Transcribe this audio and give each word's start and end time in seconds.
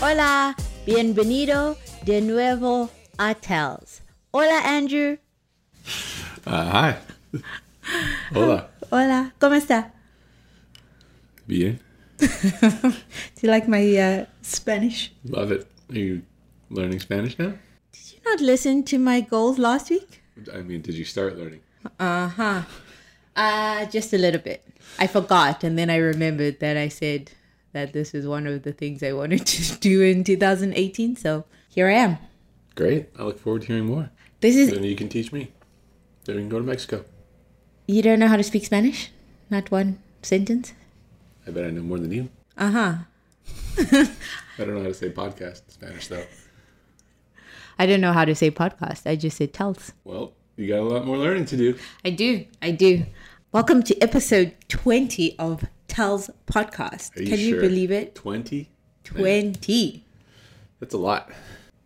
Hola, 0.00 0.56
bienvenido 0.86 1.76
de 2.04 2.20
nuevo 2.20 2.90
a 3.18 3.34
Tells. 3.34 4.00
Hola, 4.30 4.62
Andrew. 4.64 5.18
Uh, 6.46 6.70
hi. 6.70 6.96
Hola. 8.34 8.70
Hola, 8.90 9.34
¿cómo 9.38 9.54
está? 9.54 9.92
Bien. 11.46 11.80
Do 12.18 12.26
you 13.42 13.50
like 13.50 13.68
my 13.68 13.96
uh, 13.98 14.26
Spanish? 14.42 15.12
Love 15.24 15.52
it. 15.52 15.66
Are 15.90 15.98
you 15.98 16.22
learning 16.70 17.00
Spanish 17.00 17.38
now? 17.38 17.54
Did 17.92 18.12
you 18.12 18.20
not 18.24 18.40
listen 18.40 18.82
to 18.84 18.98
my 18.98 19.20
goals 19.20 19.58
last 19.58 19.90
week? 19.90 20.22
I 20.54 20.62
mean, 20.62 20.80
did 20.82 20.94
you 20.94 21.04
start 21.04 21.36
learning? 21.36 21.60
Uh 21.98 22.28
huh. 22.28 22.62
Uh, 23.36 23.86
just 23.86 24.12
a 24.12 24.18
little 24.18 24.40
bit. 24.40 24.64
I 24.98 25.06
forgot, 25.06 25.62
and 25.62 25.78
then 25.78 25.90
I 25.90 25.96
remembered 25.96 26.60
that 26.60 26.76
I 26.76 26.88
said 26.88 27.30
that 27.72 27.92
this 27.92 28.14
is 28.14 28.26
one 28.26 28.46
of 28.46 28.62
the 28.62 28.72
things 28.72 29.02
I 29.02 29.12
wanted 29.12 29.46
to 29.46 29.78
do 29.80 30.02
in 30.02 30.24
2018. 30.24 31.16
So 31.16 31.44
here 31.68 31.88
I 31.88 31.92
am. 31.94 32.18
Great. 32.74 33.08
I 33.18 33.22
look 33.22 33.38
forward 33.38 33.62
to 33.62 33.68
hearing 33.68 33.86
more. 33.86 34.10
This 34.40 34.56
is. 34.56 34.70
Then 34.70 34.84
you 34.84 34.96
can 34.96 35.08
teach 35.08 35.32
me. 35.32 35.52
Then 36.24 36.36
we 36.36 36.42
can 36.42 36.48
go 36.48 36.58
to 36.58 36.64
Mexico. 36.64 37.04
You 37.86 38.02
don't 38.02 38.18
know 38.18 38.28
how 38.28 38.36
to 38.36 38.42
speak 38.42 38.64
Spanish? 38.66 39.10
Not 39.50 39.70
one 39.70 39.98
sentence? 40.22 40.72
I 41.46 41.50
bet 41.50 41.64
I 41.64 41.70
know 41.70 41.82
more 41.82 41.98
than 41.98 42.12
you. 42.12 42.28
Uh 42.56 42.70
huh. 42.70 42.94
I 43.78 44.64
don't 44.64 44.74
know 44.74 44.82
how 44.82 44.88
to 44.88 44.94
say 44.94 45.10
podcast 45.10 45.62
in 45.64 45.70
Spanish, 45.70 46.08
though. 46.08 46.24
I 47.78 47.86
don't 47.86 48.00
know 48.00 48.12
how 48.12 48.24
to 48.24 48.34
say 48.34 48.50
podcast. 48.50 49.06
I 49.08 49.16
just 49.16 49.36
say 49.36 49.46
tells. 49.46 49.92
Well, 50.04 50.32
you 50.58 50.66
got 50.66 50.80
a 50.80 50.82
lot 50.82 51.06
more 51.06 51.16
learning 51.16 51.44
to 51.46 51.56
do. 51.56 51.78
I 52.04 52.10
do. 52.10 52.44
I 52.60 52.72
do. 52.72 53.06
Welcome 53.52 53.80
to 53.84 53.96
episode 54.02 54.56
20 54.66 55.38
of 55.38 55.64
Tells 55.86 56.30
Podcast. 56.48 57.16
Are 57.16 57.22
you 57.22 57.28
Can 57.28 57.38
you 57.38 57.60
believe 57.60 57.92
it? 57.92 58.16
20? 58.16 58.68
20. 59.04 60.04
That's 60.80 60.94
a 60.94 60.98
lot. 60.98 61.30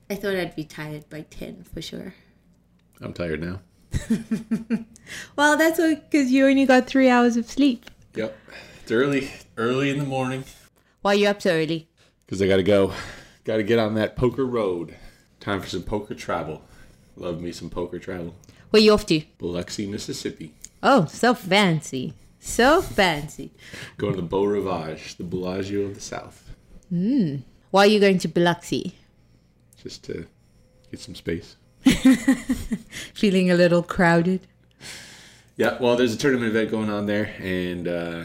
I 0.09 0.15
thought 0.15 0.37
I'd 0.37 0.57
be 0.57 0.65
tired 0.65 1.07
by 1.11 1.27
10 1.29 1.65
for 1.65 1.83
sure. 1.83 2.15
I'm 3.03 3.13
tired 3.13 3.43
now. 3.43 3.61
Well, 5.37 5.59
that's 5.59 5.79
because 5.79 6.31
you 6.31 6.47
only 6.47 6.65
got 6.65 6.87
three 6.87 7.11
hours 7.11 7.37
of 7.37 7.51
sleep. 7.51 7.91
Yep. 8.15 8.35
It's 8.83 8.91
early. 8.91 9.31
Early 9.59 9.91
in 9.91 9.99
the 9.99 10.07
morning. 10.07 10.45
Why 11.03 11.13
are 11.13 11.17
you 11.17 11.29
up 11.29 11.43
so 11.43 11.51
early? 11.51 11.89
Because 12.25 12.41
I 12.41 12.47
got 12.47 12.57
to 12.57 12.63
go. 12.63 12.95
Got 13.45 13.57
to 13.59 13.63
get 13.65 13.79
on 13.79 13.95
that 13.97 14.17
poker 14.17 14.47
road. 14.47 14.97
Time 15.41 15.61
for 15.61 15.69
some 15.69 15.83
poker 15.83 16.15
travel. 16.15 16.63
Love 17.17 17.43
me 17.43 17.53
some 17.53 17.69
poker 17.69 17.99
travel. 17.99 18.35
Where 18.73 18.81
you 18.81 18.95
off 18.95 19.05
to? 19.07 19.21
Biloxi, 19.37 19.87
Mississippi. 19.87 20.55
Oh, 20.83 21.05
so 21.05 21.35
fancy. 21.35 22.15
So 22.41 22.81
fancy. 22.81 23.53
Going 23.99 24.15
to 24.15 24.23
the 24.23 24.27
Beau 24.27 24.47
Rivage, 24.47 25.17
the 25.17 25.25
Bellagio 25.25 25.83
of 25.83 25.95
the 25.95 26.01
South. 26.01 26.55
Mm. 26.91 27.43
Why 27.71 27.85
are 27.85 27.89
you 27.91 28.01
going 28.01 28.17
to 28.21 28.29
Biloxi? 28.29 28.95
Just 29.77 30.05
to 30.05 30.27
get 30.91 31.01
some 31.01 31.15
space. 31.15 31.57
Feeling 33.13 33.51
a 33.51 33.57
little 33.57 33.83
crowded? 33.83 34.47
Yeah, 35.59 35.77
well, 35.79 35.95
there's 35.95 36.15
a 36.15 36.19
tournament 36.19 36.49
event 36.49 36.71
going 36.71 36.89
on 36.89 37.05
there, 37.05 37.35
and 37.41 37.87
uh, 37.87 38.25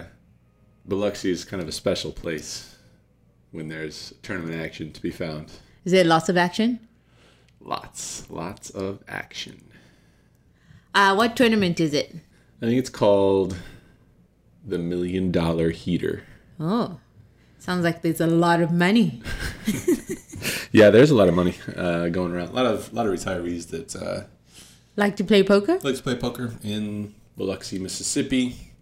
Biloxi 0.88 1.30
is 1.30 1.44
kind 1.44 1.62
of 1.62 1.68
a 1.68 1.74
special 1.74 2.14
place 2.14 2.78
when 3.52 3.68
there's 3.68 4.14
tournament 4.24 4.62
action 4.62 4.94
to 4.94 5.02
be 5.02 5.12
found. 5.12 5.52
Is 5.84 5.92
there 5.92 6.06
lots 6.06 6.30
of 6.30 6.38
action? 6.38 6.80
Lots, 7.60 8.30
lots 8.30 8.70
of 8.70 9.04
action. 9.10 9.62
Uh, 10.94 11.14
what 11.16 11.36
tournament 11.36 11.80
is 11.80 11.94
it? 11.94 12.16
I 12.62 12.66
think 12.66 12.80
it's 12.80 12.90
called 12.90 13.58
the 14.66 14.78
Million 14.80 15.32
Dollar 15.32 15.70
Heater. 15.70 16.24
Oh, 16.60 17.00
sounds 17.60 17.84
like 17.84 18.02
there's 18.02 18.22
a 18.22 18.28
lot 18.28 18.62
of 18.62 18.72
money. 18.72 19.22
Yeah, 20.72 20.90
there's 20.90 21.10
a 21.12 21.16
lot 21.16 21.30
of 21.30 21.34
money 21.34 21.56
uh, 21.76 22.10
going 22.10 22.32
around. 22.34 22.50
A 22.50 22.52
lot 22.52 22.66
of, 22.66 22.94
lot 22.94 23.08
of 23.08 23.14
retirees 23.14 23.68
that 23.70 23.96
uh, 23.96 24.24
Like 24.98 25.16
to 25.16 25.24
play 25.24 25.42
poker? 25.42 25.80
like 25.82 25.96
to 25.96 26.04
play 26.04 26.16
poker 26.16 26.54
in 26.64 27.16
Biloxi, 27.38 27.80
Mississippi. 27.80 28.74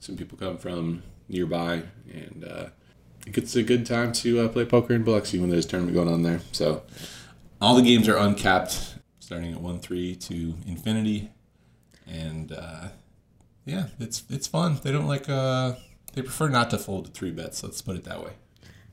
Some 0.00 0.16
people 0.16 0.38
come 0.38 0.56
from 0.56 1.02
nearby, 1.28 1.82
and 2.12 2.44
uh, 2.48 2.66
it's 3.26 3.54
a 3.56 3.62
good 3.62 3.84
time 3.86 4.12
to 4.14 4.40
uh, 4.40 4.48
play 4.48 4.64
poker 4.64 4.94
in 4.94 5.04
Biloxi 5.04 5.38
when 5.38 5.50
there's 5.50 5.66
a 5.66 5.68
tournament 5.68 5.94
going 5.94 6.08
on 6.08 6.22
there. 6.22 6.40
So 6.52 6.82
all 7.60 7.76
the 7.76 7.82
games 7.82 8.08
are 8.08 8.16
uncapped, 8.16 8.94
starting 9.20 9.52
at 9.52 9.60
one 9.60 9.78
three 9.78 10.16
to 10.16 10.54
infinity, 10.66 11.30
and 12.06 12.52
uh, 12.52 12.88
yeah, 13.64 13.86
it's 13.98 14.24
it's 14.28 14.46
fun. 14.46 14.78
They 14.82 14.92
don't 14.92 15.06
like 15.06 15.28
uh, 15.28 15.74
they 16.12 16.22
prefer 16.22 16.48
not 16.48 16.70
to 16.70 16.78
fold 16.78 17.06
to 17.06 17.10
three 17.10 17.30
bets. 17.30 17.62
Let's 17.62 17.82
put 17.82 17.96
it 17.96 18.04
that 18.04 18.24
way. 18.24 18.32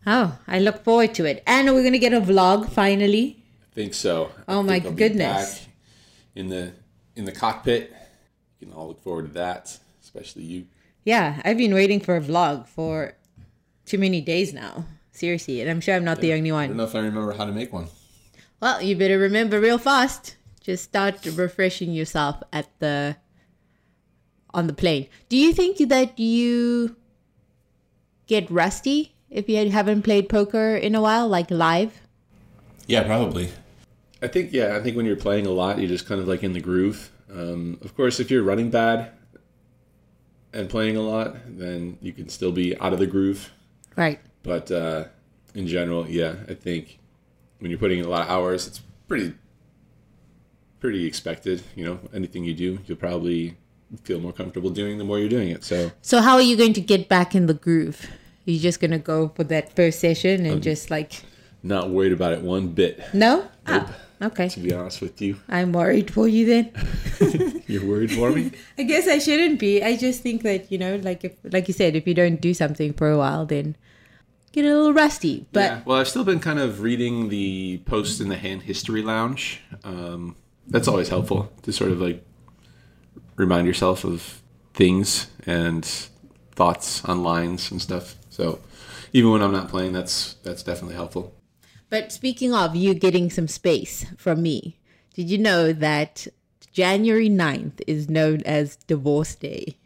Oh, 0.05 0.38
I 0.47 0.59
look 0.59 0.83
forward 0.83 1.13
to 1.16 1.25
it. 1.25 1.44
And 1.45 1.67
we're 1.73 1.81
going 1.81 1.94
to 1.94 2.00
get 2.00 2.13
a 2.13 2.21
vlog 2.21 2.69
finally. 2.69 3.44
I 3.61 3.75
think 3.75 3.94
so. 3.94 4.31
Oh 4.47 4.63
my 4.63 4.73
think 4.73 4.85
I'll 4.85 4.91
be 4.91 4.97
goodness. 4.97 5.67
In 6.35 6.50
the 6.50 6.73
in 7.16 7.25
the 7.25 7.31
cockpit, 7.31 7.94
you 8.59 8.67
can 8.67 8.75
all 8.75 8.88
look 8.88 9.01
forward 9.03 9.27
to 9.27 9.33
that, 9.33 9.77
especially 10.01 10.44
you. 10.44 10.67
Yeah, 11.03 11.41
I've 11.44 11.57
been 11.57 11.73
waiting 11.73 12.00
for 12.00 12.16
a 12.16 12.21
vlog 12.21 12.67
for 12.67 13.13
too 13.85 13.97
many 13.97 14.21
days 14.21 14.53
now. 14.53 14.85
Seriously, 15.11 15.61
and 15.61 15.69
I'm 15.69 15.81
sure 15.81 15.95
I'm 15.95 16.05
not 16.05 16.21
the 16.21 16.33
only 16.33 16.51
one. 16.51 16.63
I 16.63 16.67
don't 16.67 16.77
know 16.77 16.85
if 16.85 16.95
I 16.95 17.00
remember 17.00 17.33
how 17.33 17.45
to 17.45 17.51
make 17.51 17.73
one. 17.73 17.88
Well, 18.61 18.81
you 18.81 18.95
better 18.95 19.17
remember 19.19 19.59
real 19.59 19.77
fast. 19.77 20.38
Just 20.61 20.83
start 20.83 21.25
refreshing 21.25 21.91
yourself 21.91 22.41
at 22.53 22.67
the 22.79 23.17
on 24.53 24.67
the 24.67 24.73
plane. 24.73 25.07
Do 25.27 25.38
you 25.38 25.53
think 25.53 25.77
that 25.89 26.19
you 26.19 26.95
get 28.27 28.49
rusty 28.51 29.16
if 29.29 29.50
you 29.50 29.69
haven't 29.69 30.03
played 30.03 30.29
poker 30.29 30.75
in 30.75 30.94
a 30.94 31.01
while, 31.01 31.27
like 31.27 31.50
live? 31.50 32.01
Yeah, 32.85 33.03
probably. 33.03 33.50
I 34.21 34.27
think 34.27 34.53
yeah, 34.53 34.75
I 34.75 34.81
think 34.81 34.95
when 34.95 35.05
you're 35.05 35.16
playing 35.16 35.47
a 35.47 35.51
lot, 35.51 35.79
you're 35.79 35.89
just 35.89 36.05
kind 36.05 36.21
of 36.21 36.27
like 36.27 36.44
in 36.44 36.53
the 36.53 36.61
groove. 36.61 37.11
Um, 37.33 37.79
of 37.81 37.95
course, 37.95 38.19
if 38.19 38.29
you're 38.29 38.44
running 38.44 38.69
bad 38.69 39.11
and 40.53 40.69
playing 40.69 40.97
a 40.97 41.01
lot, 41.01 41.35
then 41.47 41.97
you 42.01 42.13
can 42.13 42.29
still 42.29 42.51
be 42.51 42.77
out 42.77 42.94
of 42.94 43.00
the 43.00 43.07
groove. 43.07 43.51
Right. 43.95 44.19
But 44.44 44.69
uh, 44.71 45.05
in 45.55 45.66
general, 45.66 46.07
yeah, 46.07 46.35
I 46.47 46.53
think 46.53 47.00
when 47.59 47.71
you're 47.71 47.79
putting 47.79 48.00
in 48.00 48.05
a 48.05 48.09
lot 48.09 48.23
of 48.23 48.29
hours, 48.29 48.67
it's 48.67 48.81
pretty 49.07 49.33
pretty 50.81 51.06
expected. 51.06 51.64
You 51.75 51.86
know, 51.86 52.00
anything 52.14 52.44
you 52.44 52.53
do, 52.53 52.80
you'll 52.86 52.97
probably 52.97 53.56
feel 54.03 54.19
more 54.19 54.34
comfortable 54.34 54.69
doing 54.69 54.97
the 54.97 55.03
more 55.03 55.19
you're 55.19 55.30
doing 55.30 55.50
it. 55.50 55.64
So 55.64 55.92
So 56.02 56.19
how 56.22 56.34
are 56.36 56.42
you 56.42 56.58
going 56.58 56.74
to 56.74 56.81
get 56.81 57.08
back 57.08 57.34
in 57.36 57.46
the 57.46 57.53
groove? 57.53 58.08
You're 58.46 58.59
just 58.59 58.80
gonna 58.81 59.00
go 59.00 59.30
for 59.30 59.44
that 59.46 59.74
first 59.75 60.00
session 60.00 60.46
and 60.46 60.64
just 60.64 60.90
like 60.90 61.24
not 61.64 61.90
worried 61.92 62.12
about 62.12 62.34
it 62.34 62.42
one 62.42 62.69
bit. 62.69 63.00
no? 63.14 63.47
Ah, 63.68 63.96
okay. 64.22 64.50
To 64.50 64.59
be 64.59 64.74
honest 64.74 65.00
with 65.00 65.22
you, 65.22 65.38
I'm 65.47 65.72
worried 65.72 66.09
for 66.09 66.28
you 66.28 66.46
then. 66.47 66.74
you're 67.68 67.86
worried 67.86 68.12
for 68.12 68.31
me. 68.31 68.52
I 68.80 68.84
guess 68.84 69.08
I 69.08 69.19
shouldn't 69.19 69.59
be. 69.59 69.84
I 69.84 69.96
just 69.96 70.24
think 70.24 70.42
that 70.42 70.72
you 70.72 70.80
know, 70.80 70.96
like 70.98 71.24
if, 71.24 71.34
like 71.44 71.68
you 71.68 71.74
said, 71.75 71.96
if 71.96 72.08
you 72.08 72.16
don't 72.16 72.42
do 72.42 72.53
something 72.56 72.94
for 72.94 73.12
a 73.12 73.18
while, 73.18 73.46
then 73.46 73.75
get 74.53 74.66
a 74.66 74.69
little 74.74 74.94
rusty. 74.94 75.46
But 75.53 75.59
yeah. 75.59 75.81
Well, 75.86 76.00
I've 76.00 76.08
still 76.09 76.24
been 76.25 76.40
kind 76.40 76.59
of 76.59 76.81
reading 76.81 77.30
the 77.30 77.81
post 77.86 78.19
in 78.19 78.30
the 78.30 78.38
hand 78.38 78.63
history 78.63 79.03
lounge. 79.03 79.62
Um, 79.84 80.36
that's 80.67 80.88
always 80.88 81.09
helpful 81.09 81.51
to 81.63 81.72
sort 81.72 81.91
of 81.91 82.01
like 82.01 82.23
remind 83.35 83.67
yourself 83.67 84.03
of 84.03 84.41
things 84.73 85.27
and 85.45 85.85
thoughts 86.51 87.03
on 87.05 87.23
lines 87.23 87.72
and 87.72 87.81
stuff. 87.81 88.16
So 88.29 88.59
even 89.13 89.31
when 89.31 89.41
I'm 89.41 89.51
not 89.51 89.69
playing, 89.69 89.94
that's 89.94 90.35
that's 90.44 90.63
definitely 90.63 90.95
helpful. 90.95 91.33
but 91.89 92.11
speaking 92.11 92.53
of 92.53 92.75
you 92.75 92.94
getting 92.94 93.29
some 93.29 93.47
space 93.47 94.05
from 94.17 94.41
me, 94.41 94.77
did 95.13 95.29
you 95.29 95.38
know 95.38 95.73
that 95.73 96.27
January 96.71 97.29
9th 97.29 97.81
is 97.85 98.09
known 98.09 98.41
as 98.44 98.77
Divorce 98.88 99.36
Day? 99.36 99.77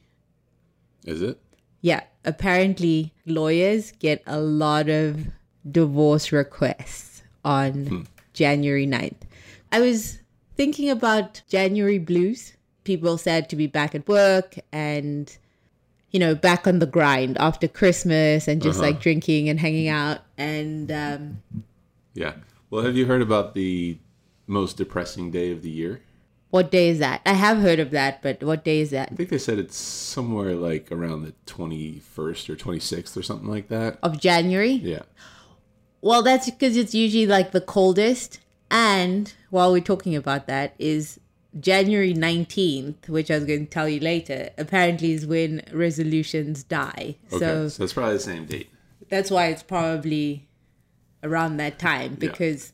Is 1.03 1.21
it? 1.21 1.39
Yeah, 1.81 2.03
apparently 2.23 3.13
lawyers 3.25 3.91
get 3.91 4.21
a 4.27 4.39
lot 4.39 4.89
of 4.89 5.27
divorce 5.69 6.31
requests 6.31 7.23
on 7.43 7.85
hmm. 7.85 8.01
January 8.33 8.87
9th. 8.87 9.21
I 9.71 9.79
was 9.79 10.19
thinking 10.55 10.89
about 10.89 11.41
January 11.47 11.99
blues. 11.99 12.53
People 12.83 13.17
sad 13.17 13.49
to 13.49 13.55
be 13.55 13.67
back 13.67 13.95
at 13.95 14.07
work 14.07 14.55
and, 14.71 15.35
you 16.11 16.19
know, 16.19 16.35
back 16.35 16.67
on 16.67 16.79
the 16.79 16.85
grind 16.85 17.37
after 17.39 17.67
Christmas 17.67 18.47
and 18.47 18.61
just 18.61 18.79
like 18.79 18.99
drinking 18.99 19.49
and 19.49 19.59
hanging 19.59 19.87
out. 19.87 20.19
And 20.37 20.91
um, 20.91 21.41
Yeah. 22.13 22.33
Well, 22.69 22.83
have 22.83 22.95
you 22.95 23.05
heard 23.05 23.21
about 23.21 23.55
the 23.55 23.97
most 24.47 24.77
depressing 24.77 25.31
day 25.31 25.51
of 25.51 25.61
the 25.61 25.69
year? 25.69 26.01
what 26.55 26.71
day 26.71 26.87
is 26.87 26.99
that? 26.99 27.19
I 27.25 27.33
have 27.33 27.57
heard 27.57 27.81
of 27.81 27.91
that, 27.91 28.21
but 28.21 28.41
what 28.41 28.63
day 28.63 28.79
is 28.79 28.91
that? 28.91 29.09
I 29.11 29.15
think 29.15 29.27
they 29.27 29.37
said 29.37 29.59
it's 29.59 29.75
somewhere 29.75 30.55
like 30.55 30.89
around 30.89 31.23
the 31.23 31.33
21st 31.47 32.49
or 32.49 32.55
26th 32.55 33.17
or 33.17 33.23
something 33.23 33.49
like 33.49 33.67
that. 33.67 33.99
Of 34.01 34.21
January? 34.21 34.71
Yeah. 34.71 35.01
Well, 35.99 36.23
that's 36.23 36.49
because 36.49 36.77
it's 36.77 36.95
usually 36.95 37.27
like 37.27 37.51
the 37.51 37.59
coldest. 37.59 38.39
And 38.75 39.33
while 39.51 39.71
we're 39.71 39.79
talking 39.79 40.17
about 40.17 40.47
that, 40.47 40.75
is 40.77 41.17
January 41.57 42.13
19th, 42.13 43.07
which 43.07 43.31
I 43.31 43.35
was 43.35 43.45
going 43.45 43.65
to 43.67 43.71
tell 43.71 43.87
you 43.87 44.01
later, 44.01 44.49
apparently 44.57 45.13
is 45.13 45.25
when 45.25 45.61
resolutions 45.71 46.61
die. 46.63 47.15
Okay, 47.31 47.39
So 47.39 47.69
so 47.69 47.83
it's 47.85 47.93
probably 47.93 48.15
the 48.15 48.19
same 48.19 48.45
date. 48.45 48.69
that's 49.09 49.31
why 49.31 49.47
it's 49.47 49.63
probably 49.63 50.49
around 51.23 51.55
that 51.57 51.79
time 51.79 52.15
because 52.15 52.73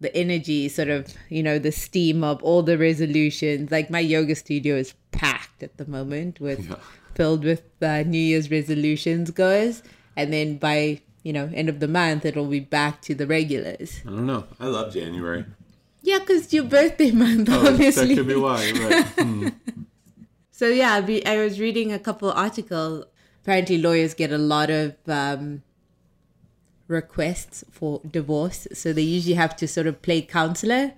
the 0.00 0.14
energy 0.14 0.68
sort 0.68 0.88
of 0.88 1.12
you 1.28 1.42
know 1.42 1.58
the 1.58 1.72
steam 1.72 2.22
of 2.22 2.40
all 2.42 2.62
the 2.62 2.76
resolutions 2.78 3.70
like 3.72 3.88
my 3.90 3.98
yoga 3.98 4.34
studio 4.36 4.76
is 4.76 4.94
packed 5.10 5.62
at 5.62 5.76
the 5.78 5.86
moment 5.86 6.38
with 6.40 6.68
Yeah. 6.68 6.76
filled 7.14 7.42
with 7.44 7.62
uh, 7.82 8.02
new 8.02 8.20
year's 8.30 8.48
resolutions 8.50 9.30
goers 9.32 9.82
and 10.16 10.32
then 10.32 10.56
by 10.58 11.00
you 11.28 11.34
know 11.36 11.46
end 11.60 11.68
of 11.68 11.78
the 11.84 11.90
month 12.00 12.24
it'll 12.24 12.52
be 12.58 12.64
back 12.78 12.94
to 13.06 13.12
the 13.20 13.26
regulars 13.36 13.90
I 14.06 14.10
don't 14.16 14.26
know. 14.32 14.44
I 14.58 14.66
love 14.76 14.88
January. 14.98 15.44
yeah 16.10 16.20
because 16.20 16.44
your 16.56 16.64
birthday 16.76 17.10
month 17.24 17.48
Oh, 17.52 17.66
obviously 17.68 18.14
that 18.14 18.20
could 18.20 18.28
be 18.34 18.40
why. 18.46 18.62
Right. 18.84 19.06
Hmm. 19.18 19.48
So 20.58 20.66
yeah, 20.80 20.94
I, 20.94 21.00
be, 21.02 21.16
I 21.24 21.36
was 21.44 21.60
reading 21.60 21.92
a 21.92 22.00
couple 22.00 22.32
articles. 22.32 23.04
Apparently, 23.42 23.78
lawyers 23.78 24.12
get 24.22 24.32
a 24.32 24.38
lot 24.54 24.70
of 24.70 24.96
um, 25.06 25.62
requests 26.88 27.62
for 27.70 28.00
divorce, 28.18 28.66
so 28.72 28.92
they 28.92 29.02
usually 29.16 29.34
have 29.44 29.54
to 29.56 29.68
sort 29.68 29.86
of 29.86 30.02
play 30.02 30.20
counselor 30.22 30.94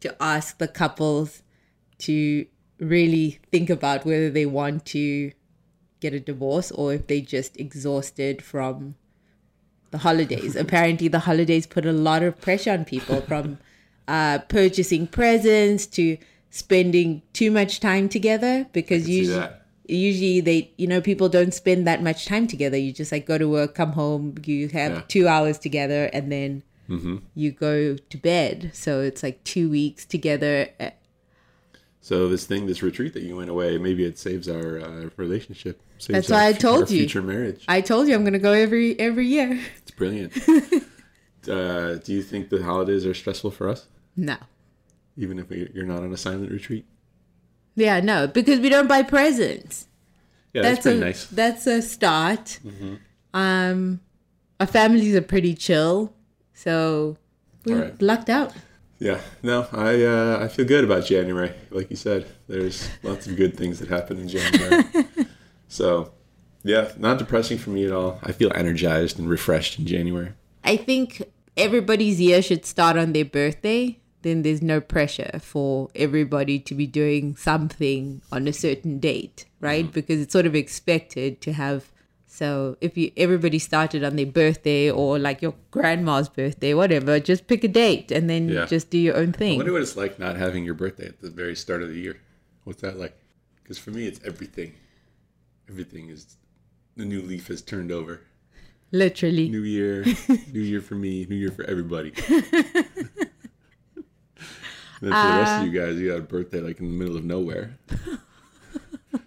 to 0.00 0.08
ask 0.20 0.58
the 0.58 0.66
couples 0.66 1.42
to 1.98 2.46
really 2.80 3.38
think 3.52 3.70
about 3.70 4.04
whether 4.04 4.30
they 4.30 4.46
want 4.46 4.84
to 4.86 5.30
get 6.00 6.12
a 6.12 6.18
divorce 6.32 6.72
or 6.72 6.92
if 6.94 7.06
they 7.06 7.20
just 7.20 7.56
exhausted 7.56 8.42
from 8.42 8.96
the 9.94 9.98
holidays. 9.98 10.56
Apparently, 10.56 11.08
the 11.08 11.20
holidays 11.30 11.66
put 11.66 11.86
a 11.86 11.92
lot 11.92 12.22
of 12.22 12.40
pressure 12.40 12.72
on 12.72 12.84
people 12.84 13.20
from 13.22 13.58
uh, 14.08 14.38
purchasing 14.48 15.06
presents 15.06 15.86
to 15.98 16.18
spending 16.50 17.22
too 17.32 17.50
much 17.50 17.80
time 17.80 18.08
together 18.08 18.66
because 18.72 19.08
usually 19.08 19.48
usually 19.86 20.40
they 20.40 20.70
you 20.82 20.86
know 20.86 21.00
people 21.00 21.28
don't 21.28 21.52
spend 21.52 21.86
that 21.86 22.00
much 22.02 22.24
time 22.26 22.46
together 22.46 22.76
you 22.78 22.90
just 22.92 23.12
like 23.12 23.26
go 23.26 23.36
to 23.36 23.48
work 23.48 23.74
come 23.74 23.92
home 23.92 24.34
you 24.46 24.68
have 24.68 24.92
Yeah. 24.92 25.02
two 25.08 25.26
hours 25.28 25.58
together 25.58 26.02
and 26.16 26.30
then 26.32 26.62
you 27.34 27.50
go 27.50 27.96
to 27.96 28.16
bed 28.18 28.70
so 28.72 29.00
it's 29.08 29.22
like 29.22 29.42
two 29.44 29.66
weeks 29.78 30.04
together 30.06 30.68
Uh, 30.80 30.90
So 32.00 32.28
this 32.28 32.44
thing, 32.50 32.66
this 32.66 32.82
retreat 32.82 33.12
that 33.14 33.22
you 33.28 33.34
went 33.40 33.50
away, 33.50 33.78
maybe 33.78 34.04
it 34.04 34.16
saves 34.18 34.46
our 34.56 34.68
uh, 34.86 35.08
relationship. 35.16 35.80
Saves 35.98 36.14
That's 36.14 36.30
our 36.30 36.38
why 36.38 36.46
I 36.48 36.52
told 36.52 36.82
our 36.84 36.92
you. 36.94 37.00
Future 37.04 37.22
marriage. 37.22 37.62
i 37.76 37.80
told 37.90 38.06
you 38.08 38.14
i'm 38.14 38.24
gonna 38.28 38.46
go 38.50 38.52
every 38.66 38.88
every 39.08 39.26
year 39.36 39.50
brilliant. 39.96 40.32
uh, 41.48 41.94
do 41.96 42.12
you 42.12 42.22
think 42.22 42.48
the 42.48 42.62
holidays 42.62 43.04
are 43.06 43.14
stressful 43.14 43.50
for 43.50 43.68
us, 43.68 43.86
no 44.16 44.36
even 45.16 45.38
if 45.38 45.48
we, 45.48 45.70
you're 45.72 45.86
not 45.86 46.02
on 46.02 46.12
a 46.12 46.16
silent 46.16 46.50
retreat? 46.50 46.84
yeah 47.76 48.00
no 48.00 48.26
because 48.26 48.60
we 48.60 48.68
don't 48.68 48.88
buy 48.88 49.02
presents 49.02 49.86
Yeah, 50.52 50.62
that's, 50.62 50.80
pretty 50.82 50.98
a 50.98 51.04
nice. 51.04 51.26
Mm-hmm. 51.26 51.36
that's 51.36 51.66
a 51.66 51.82
start 51.82 52.58
um 53.32 54.00
our 54.60 54.66
families 54.66 55.14
are 55.14 55.22
pretty 55.22 55.54
chill 55.54 56.12
so 56.52 57.16
we're 57.64 57.76
Alright. 57.76 58.02
lucked 58.02 58.30
out 58.30 58.52
Yeah, 59.00 59.20
no, 59.42 59.66
I 59.72 60.02
uh, 60.04 60.38
I 60.44 60.48
feel 60.48 60.64
good 60.64 60.84
about 60.84 61.04
January. 61.04 61.52
Like 61.70 61.90
you 61.90 61.96
said, 61.96 62.26
there's 62.46 62.88
lots 63.02 63.26
of 63.26 63.36
good 63.36 63.56
things 63.56 63.78
that 63.80 63.88
happen 63.88 64.18
in 64.20 64.28
January. 64.28 64.84
so, 65.68 66.12
yeah, 66.64 66.90
not 66.98 67.18
depressing 67.18 67.58
for 67.58 67.70
me 67.70 67.84
at 67.86 67.92
all. 67.92 68.18
I 68.22 68.32
feel 68.32 68.50
energized 68.54 69.18
and 69.18 69.28
refreshed 69.28 69.78
in 69.78 69.86
January. 69.86 70.32
I 70.64 70.76
think 70.76 71.22
everybody's 71.56 72.20
year 72.20 72.42
should 72.42 72.64
start 72.66 72.96
on 72.96 73.12
their 73.12 73.24
birthday. 73.24 73.98
Then 74.22 74.40
there's 74.42 74.62
no 74.62 74.80
pressure 74.80 75.38
for 75.42 75.90
everybody 75.94 76.58
to 76.60 76.74
be 76.74 76.86
doing 76.86 77.36
something 77.36 78.22
on 78.32 78.48
a 78.48 78.54
certain 78.54 78.98
date, 78.98 79.44
right? 79.60 79.84
Mm. 79.86 79.92
Because 79.92 80.18
it's 80.22 80.32
sort 80.32 80.46
of 80.46 80.54
expected 80.54 81.42
to 81.42 81.52
have. 81.52 81.92
So 82.26 82.76
if 82.80 82.96
you 82.96 83.12
everybody 83.16 83.58
started 83.58 84.02
on 84.02 84.16
their 84.16 84.26
birthday 84.26 84.90
or 84.90 85.18
like 85.18 85.42
your 85.42 85.54
grandma's 85.70 86.30
birthday, 86.30 86.72
whatever, 86.72 87.20
just 87.20 87.46
pick 87.46 87.62
a 87.64 87.68
date 87.68 88.10
and 88.10 88.28
then 88.30 88.48
Yeah. 88.48 88.64
just 88.64 88.88
do 88.90 88.96
your 88.98 89.14
own 89.16 89.28
I 89.28 89.32
thing. 89.38 89.56
wonder 89.58 89.72
what 89.72 89.82
it's 89.82 89.96
like 89.96 90.18
not 90.18 90.36
having 90.36 90.64
your 90.64 90.74
birthday 90.74 91.06
at 91.08 91.20
the 91.20 91.30
very 91.30 91.54
start 91.54 91.82
of 91.82 91.90
the 91.90 92.00
year. 92.00 92.16
What's 92.64 92.80
that 92.80 92.98
like? 92.98 93.14
Because 93.62 93.76
for 93.78 93.90
me, 93.90 94.06
it's 94.06 94.20
everything. 94.24 94.72
Everything 95.68 96.08
is 96.08 96.36
the 96.96 97.04
new 97.04 97.22
leaf 97.22 97.48
has 97.48 97.62
turned 97.62 97.90
over. 97.92 98.22
Literally. 98.92 99.48
New 99.48 99.62
year, 99.62 100.04
new 100.52 100.60
year 100.60 100.80
for 100.80 100.94
me, 100.94 101.26
new 101.28 101.36
year 101.36 101.50
for 101.50 101.64
everybody. 101.64 102.12
And 105.04 105.12
then 105.12 105.22
for 105.22 105.32
the 105.32 105.38
rest 105.38 105.60
of 105.60 105.66
you 105.66 105.80
guys, 105.80 106.00
you 106.00 106.08
got 106.08 106.18
a 106.18 106.22
birthday 106.22 106.60
like 106.60 106.80
in 106.80 106.86
the 106.86 107.04
middle 107.04 107.16
of 107.16 107.24
nowhere. 107.24 107.76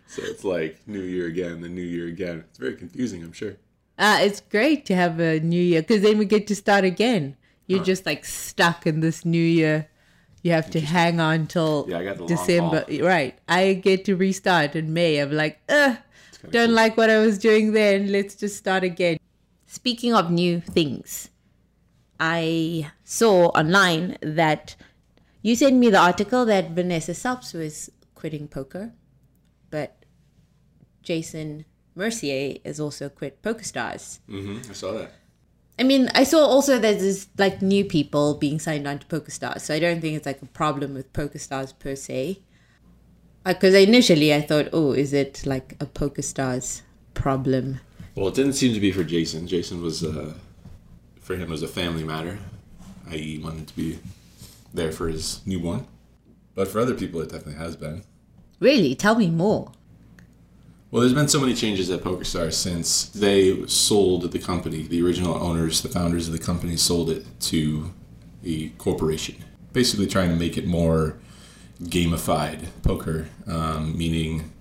so 0.08 0.24
it's 0.24 0.44
like 0.44 0.80
New 0.88 1.02
Year 1.02 1.28
again, 1.28 1.62
the 1.62 1.70
New 1.70 1.84
Year 1.84 2.08
again. 2.08 2.46
It's 2.50 2.58
very 2.58 2.76
confusing, 2.76 3.24
I'm 3.24 3.32
sure. 3.32 3.58
Uh, 4.00 4.20
it's 4.22 4.42
great 4.42 4.86
to 4.88 4.96
have 4.96 5.20
a 5.20 5.40
new 5.40 5.62
year 5.62 5.82
because 5.82 6.02
then 6.02 6.18
we 6.18 6.26
get 6.26 6.48
to 6.48 6.56
start 6.56 6.84
again. 6.84 7.36
You're 7.68 7.84
just 7.84 8.06
like 8.06 8.26
stuck 8.26 8.88
in 8.88 9.02
this 9.02 9.26
new 9.26 9.44
year. 9.44 9.88
You 10.42 10.52
have 10.52 10.70
to 10.72 10.80
hang 10.80 11.20
on 11.20 11.48
till 11.48 11.86
Yeah, 11.90 12.00
I 12.00 12.04
got 12.06 12.16
the 12.16 12.22
long 12.22 12.28
December. 12.28 12.86
Right. 13.02 13.38
I 13.48 13.74
get 13.74 14.06
to 14.06 14.16
restart 14.16 14.76
in 14.76 14.94
May. 14.94 15.18
I'm 15.18 15.32
like, 15.32 15.60
ugh, 15.68 15.98
don't 16.50 16.68
cool. 16.68 16.76
like 16.76 16.98
what 16.98 17.10
I 17.10 17.20
was 17.20 17.38
doing 17.38 17.74
then. 17.74 18.12
Let's 18.12 18.36
just 18.36 18.58
start 18.58 18.84
again. 18.84 19.18
Speaking 19.66 20.14
of 20.14 20.32
new 20.32 20.62
things, 20.62 21.30
I 22.20 22.92
saw 23.04 23.48
online 23.50 24.18
that 24.22 24.76
you 25.42 25.56
sent 25.56 25.76
me 25.76 25.90
the 25.90 26.00
article 26.00 26.46
that 26.46 26.72
Vanessa 26.72 27.14
Selbst 27.14 27.54
was 27.54 27.90
quitting 28.16 28.48
poker, 28.48 28.94
but 29.70 30.06
Jason 31.04 31.66
Mercier 31.96 32.60
has 32.66 32.80
also 32.80 33.10
quit 33.10 33.42
PokerStars. 33.42 34.20
Mm-hmm. 34.30 34.70
I 34.70 34.74
saw 34.74 34.92
that. 34.94 35.12
I 35.80 35.84
mean, 35.84 36.10
I 36.16 36.24
saw 36.24 36.40
also 36.40 36.80
that 36.80 37.00
there's 37.00 37.28
like 37.38 37.62
new 37.62 37.86
people 37.86 38.34
being 38.34 38.60
signed 38.60 38.88
on 38.88 39.00
to 39.00 39.06
PokerStars, 39.08 39.62
so 39.62 39.74
I 39.74 39.80
don't 39.80 40.02
think 40.02 40.18
it's 40.18 40.26
like 40.26 40.42
a 40.42 40.48
problem 40.48 40.94
with 40.96 41.14
PokerStars 41.14 41.78
per 41.78 41.96
se. 41.96 42.40
Because 43.48 43.74
initially 43.74 44.34
I 44.34 44.42
thought, 44.42 44.68
oh, 44.74 44.92
is 44.92 45.14
it 45.14 45.46
like 45.46 45.78
a 45.80 45.86
PokerStars 45.86 46.82
problem? 47.14 47.80
Well, 48.14 48.28
it 48.28 48.36
didn't 48.36 48.54
seem 48.54 48.74
to 48.74 48.80
be 48.80 48.92
for 48.92 49.06
Jason. 49.06 49.48
Jason 49.48 49.82
was, 49.82 50.04
uh, 50.04 50.34
for 51.22 51.36
him, 51.36 51.44
it 51.44 51.50
was 51.50 51.64
a 51.64 51.68
family 51.68 52.04
matter, 52.04 52.40
i.e., 53.12 53.40
wanted 53.42 53.68
to 53.68 53.76
be 53.76 54.00
there 54.74 54.92
for 54.92 55.08
his 55.08 55.42
newborn. 55.46 55.88
But 56.56 56.68
for 56.68 56.80
other 56.80 56.94
people, 56.94 57.22
it 57.22 57.30
definitely 57.30 57.56
has 57.64 57.78
been. 57.78 58.04
Really? 58.60 58.96
Tell 58.96 59.16
me 59.16 59.30
more. 59.30 59.72
Well, 60.92 61.02
there's 61.02 61.14
been 61.14 61.28
so 61.28 61.40
many 61.40 61.54
changes 61.54 61.90
at 61.90 62.02
PokerStars 62.02 62.54
since 62.54 63.06
they 63.10 63.66
sold 63.68 64.32
the 64.32 64.40
company. 64.40 64.84
The 64.84 65.02
original 65.04 65.36
owners, 65.36 65.82
the 65.82 65.90
founders 65.90 66.28
of 66.28 66.34
the 66.34 66.40
company, 66.40 66.76
sold 66.76 67.10
it 67.10 67.26
to 67.42 67.94
a 68.44 68.70
corporation, 68.70 69.36
basically 69.74 70.08
trying 70.08 70.30
to 70.30 70.36
make 70.36 70.58
it 70.58 70.66
more 70.66 71.18
gamified 71.84 72.68
poker, 72.84 73.28
um, 73.46 73.98
meaning 73.98 74.52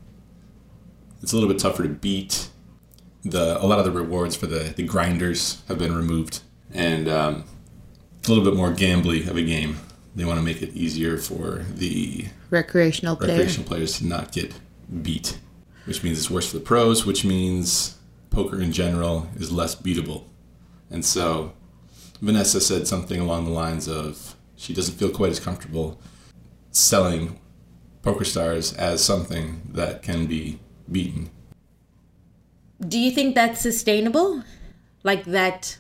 it's 1.23 1.33
a 1.33 1.37
little 1.37 1.49
bit 1.49 1.59
tougher 1.59 1.83
to 1.83 1.89
beat. 1.89 2.49
The 3.25 3.61
a 3.63 3.67
lot 3.67 3.79
of 3.79 3.85
the 3.85 3.91
rewards 3.91 4.37
for 4.37 4.47
the 4.47 4.73
the 4.77 4.85
grinders 4.85 5.63
have 5.69 5.79
been 5.79 5.95
removed, 5.95 6.41
and 6.73 7.09
um, 7.09 7.45
it's 8.19 8.29
a 8.29 8.33
little 8.33 8.45
bit 8.45 8.57
more 8.57 8.71
gambly 8.71 9.27
of 9.27 9.37
a 9.37 9.43
game. 9.43 9.79
They 10.15 10.25
want 10.25 10.39
to 10.39 10.45
make 10.45 10.63
it 10.63 10.73
easier 10.75 11.19
for 11.19 11.65
the 11.75 12.27
Recreational 12.51 13.17
player. 13.17 13.33
recreational 13.33 13.69
players 13.69 13.99
to 13.99 14.07
not 14.07 14.33
get 14.33 14.55
beat, 15.03 15.39
which 15.85 16.03
means 16.03 16.19
it's 16.19 16.31
worse 16.31 16.51
for 16.51 16.59
the 16.59 16.65
pros, 16.65 17.05
which 17.05 17.25
means 17.25 17.97
poker 18.31 18.61
in 18.61 18.73
general 18.73 19.29
is 19.37 19.51
less 19.51 19.75
beatable. 19.75 20.25
And 20.91 21.05
so 21.05 21.53
Vanessa 22.21 22.61
said 22.61 22.87
something 22.87 23.21
along 23.21 23.45
the 23.45 23.51
lines 23.51 23.89
of 23.89 24.37
she 24.57 24.73
doesn't 24.73 24.95
feel 24.95 25.11
quite 25.11 25.31
as 25.31 25.41
comfortable 25.41 26.01
selling 26.77 27.41
Poker 28.03 28.25
Stars 28.25 28.73
as 28.75 29.03
something 29.03 29.63
that 29.73 30.03
can 30.03 30.27
be 30.27 30.59
beaten. 30.91 31.31
Do 32.87 32.99
you 32.99 33.11
think 33.11 33.35
that's 33.35 33.61
sustainable? 33.61 34.45
Like 35.03 35.25
that 35.25 35.79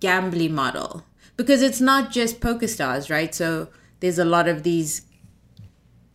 gambling 0.00 0.54
model? 0.54 1.04
Because 1.36 1.62
it's 1.62 1.80
not 1.80 2.12
just 2.12 2.40
poker 2.40 2.68
stars, 2.68 3.08
right? 3.08 3.34
So 3.34 3.68
there's 4.00 4.18
a 4.18 4.24
lot 4.24 4.48
of 4.48 4.62
these 4.62 5.02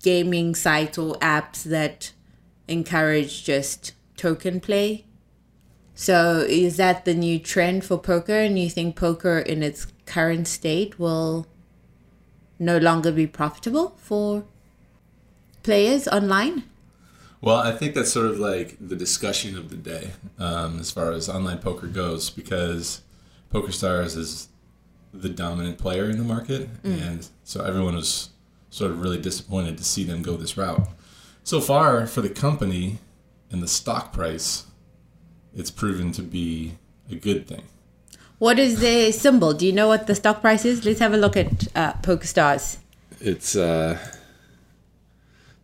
gaming 0.04 0.54
sites 0.54 0.98
or 0.98 1.16
apps 1.16 1.64
that 1.64 2.14
encourage 2.68 3.44
just 3.44 3.94
token 4.16 4.60
play. 4.60 5.06
So 5.96 6.46
is 6.48 6.78
that 6.78 7.04
the 7.04 7.16
new 7.16 7.40
trend 7.40 7.84
for 7.84 7.98
poker? 7.98 8.40
And 8.40 8.60
you 8.60 8.70
think 8.70 8.96
poker 8.96 9.40
in 9.40 9.64
its 9.64 9.88
current 10.06 10.48
state 10.48 11.00
will 11.00 11.48
no 12.60 12.78
longer 12.78 13.12
be 13.12 13.26
profitable 13.26 13.96
for 13.98 14.44
players 15.64 16.08
online? 16.08 16.64
Well, 17.42 17.56
I 17.56 17.72
think 17.72 17.96
that's 17.96 18.12
sort 18.12 18.26
of 18.26 18.38
like 18.38 18.76
the 18.82 18.98
discussion 18.98 19.58
of 19.58 19.70
the 19.70 19.78
day 19.78 20.12
um, 20.38 20.80
as 20.80 20.92
far 20.92 21.14
as 21.14 21.30
online 21.30 21.60
poker 21.60 21.88
goes, 21.88 22.30
because 22.30 23.02
PokerStars 23.54 24.18
is 24.18 24.50
the 25.14 25.30
dominant 25.30 25.78
player 25.78 26.10
in 26.10 26.18
the 26.18 26.24
market, 26.24 26.70
and 26.84 27.28
so 27.44 27.64
everyone 27.64 27.96
was 27.96 28.30
sort 28.70 28.92
of 28.92 29.02
really 29.02 29.20
disappointed 29.20 29.78
to 29.78 29.84
see 29.84 30.04
them 30.04 30.22
go 30.22 30.36
this 30.38 30.58
route. 30.58 30.88
So 31.44 31.62
far, 31.62 32.06
for 32.06 32.22
the 32.22 32.30
company 32.30 33.00
and 33.50 33.64
the 33.64 33.68
stock 33.68 34.14
price, 34.14 34.66
it's 35.56 35.72
proven 35.72 36.12
to 36.12 36.22
be 36.22 36.78
a 37.10 37.16
good 37.16 37.48
thing. 37.48 37.64
What 38.40 38.58
is 38.58 38.80
the 38.80 39.12
symbol? 39.12 39.54
Do 39.54 39.66
you 39.66 39.74
know 39.74 39.90
what 39.90 40.08
the 40.08 40.16
stock 40.16 40.40
price 40.40 40.64
is? 40.64 40.86
Let's 40.86 41.02
have 41.02 41.14
a 41.14 41.18
look 41.18 41.36
at 41.36 41.68
uh, 41.76 41.94
PokerStars. 42.02 42.78
It's 43.20 43.54
uh, 43.54 44.00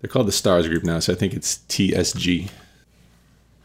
they're 0.01 0.09
called 0.09 0.27
the 0.27 0.33
Stars 0.33 0.67
Group 0.67 0.83
now, 0.83 0.99
so 0.99 1.13
I 1.13 1.15
think 1.15 1.33
it's 1.33 1.59
TSG. 1.69 2.49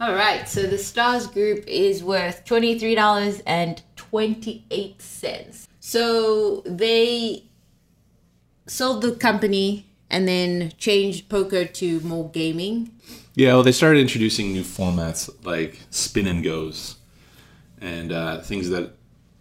All 0.00 0.14
right, 0.14 0.48
so 0.48 0.62
the 0.62 0.78
Stars 0.78 1.26
Group 1.26 1.64
is 1.66 2.04
worth 2.04 2.44
twenty 2.44 2.78
three 2.78 2.94
dollars 2.94 3.42
and 3.46 3.82
twenty 3.96 4.64
eight 4.70 5.02
cents. 5.02 5.66
So 5.80 6.62
they 6.64 7.46
sold 8.68 9.02
the 9.02 9.12
company 9.16 9.86
and 10.08 10.28
then 10.28 10.72
changed 10.78 11.28
poker 11.28 11.64
to 11.64 11.98
more 12.00 12.30
gaming. 12.30 12.92
Yeah, 13.34 13.54
well, 13.54 13.64
they 13.64 13.72
started 13.72 13.98
introducing 13.98 14.52
new 14.52 14.62
formats 14.62 15.28
like 15.44 15.80
spin 15.90 16.28
and 16.28 16.44
goes, 16.44 16.94
and 17.80 18.12
uh, 18.12 18.40
things 18.40 18.70
that 18.70 18.92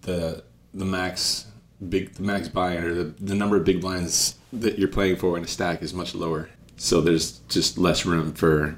the 0.09 0.43
the 0.73 0.85
max 0.85 1.45
big 1.93 2.13
the 2.15 2.23
max 2.23 2.47
buy-in 2.47 2.83
or 2.83 2.93
the, 2.93 3.03
the 3.31 3.35
number 3.35 3.55
of 3.57 3.63
big 3.63 3.79
blinds 3.81 4.35
that 4.51 4.77
you're 4.79 4.87
playing 4.97 5.15
for 5.15 5.37
in 5.37 5.43
a 5.43 5.47
stack 5.47 5.81
is 5.81 5.93
much 5.93 6.13
lower. 6.15 6.49
So 6.77 7.01
there's 7.01 7.39
just 7.49 7.77
less 7.77 8.05
room 8.05 8.33
for 8.33 8.75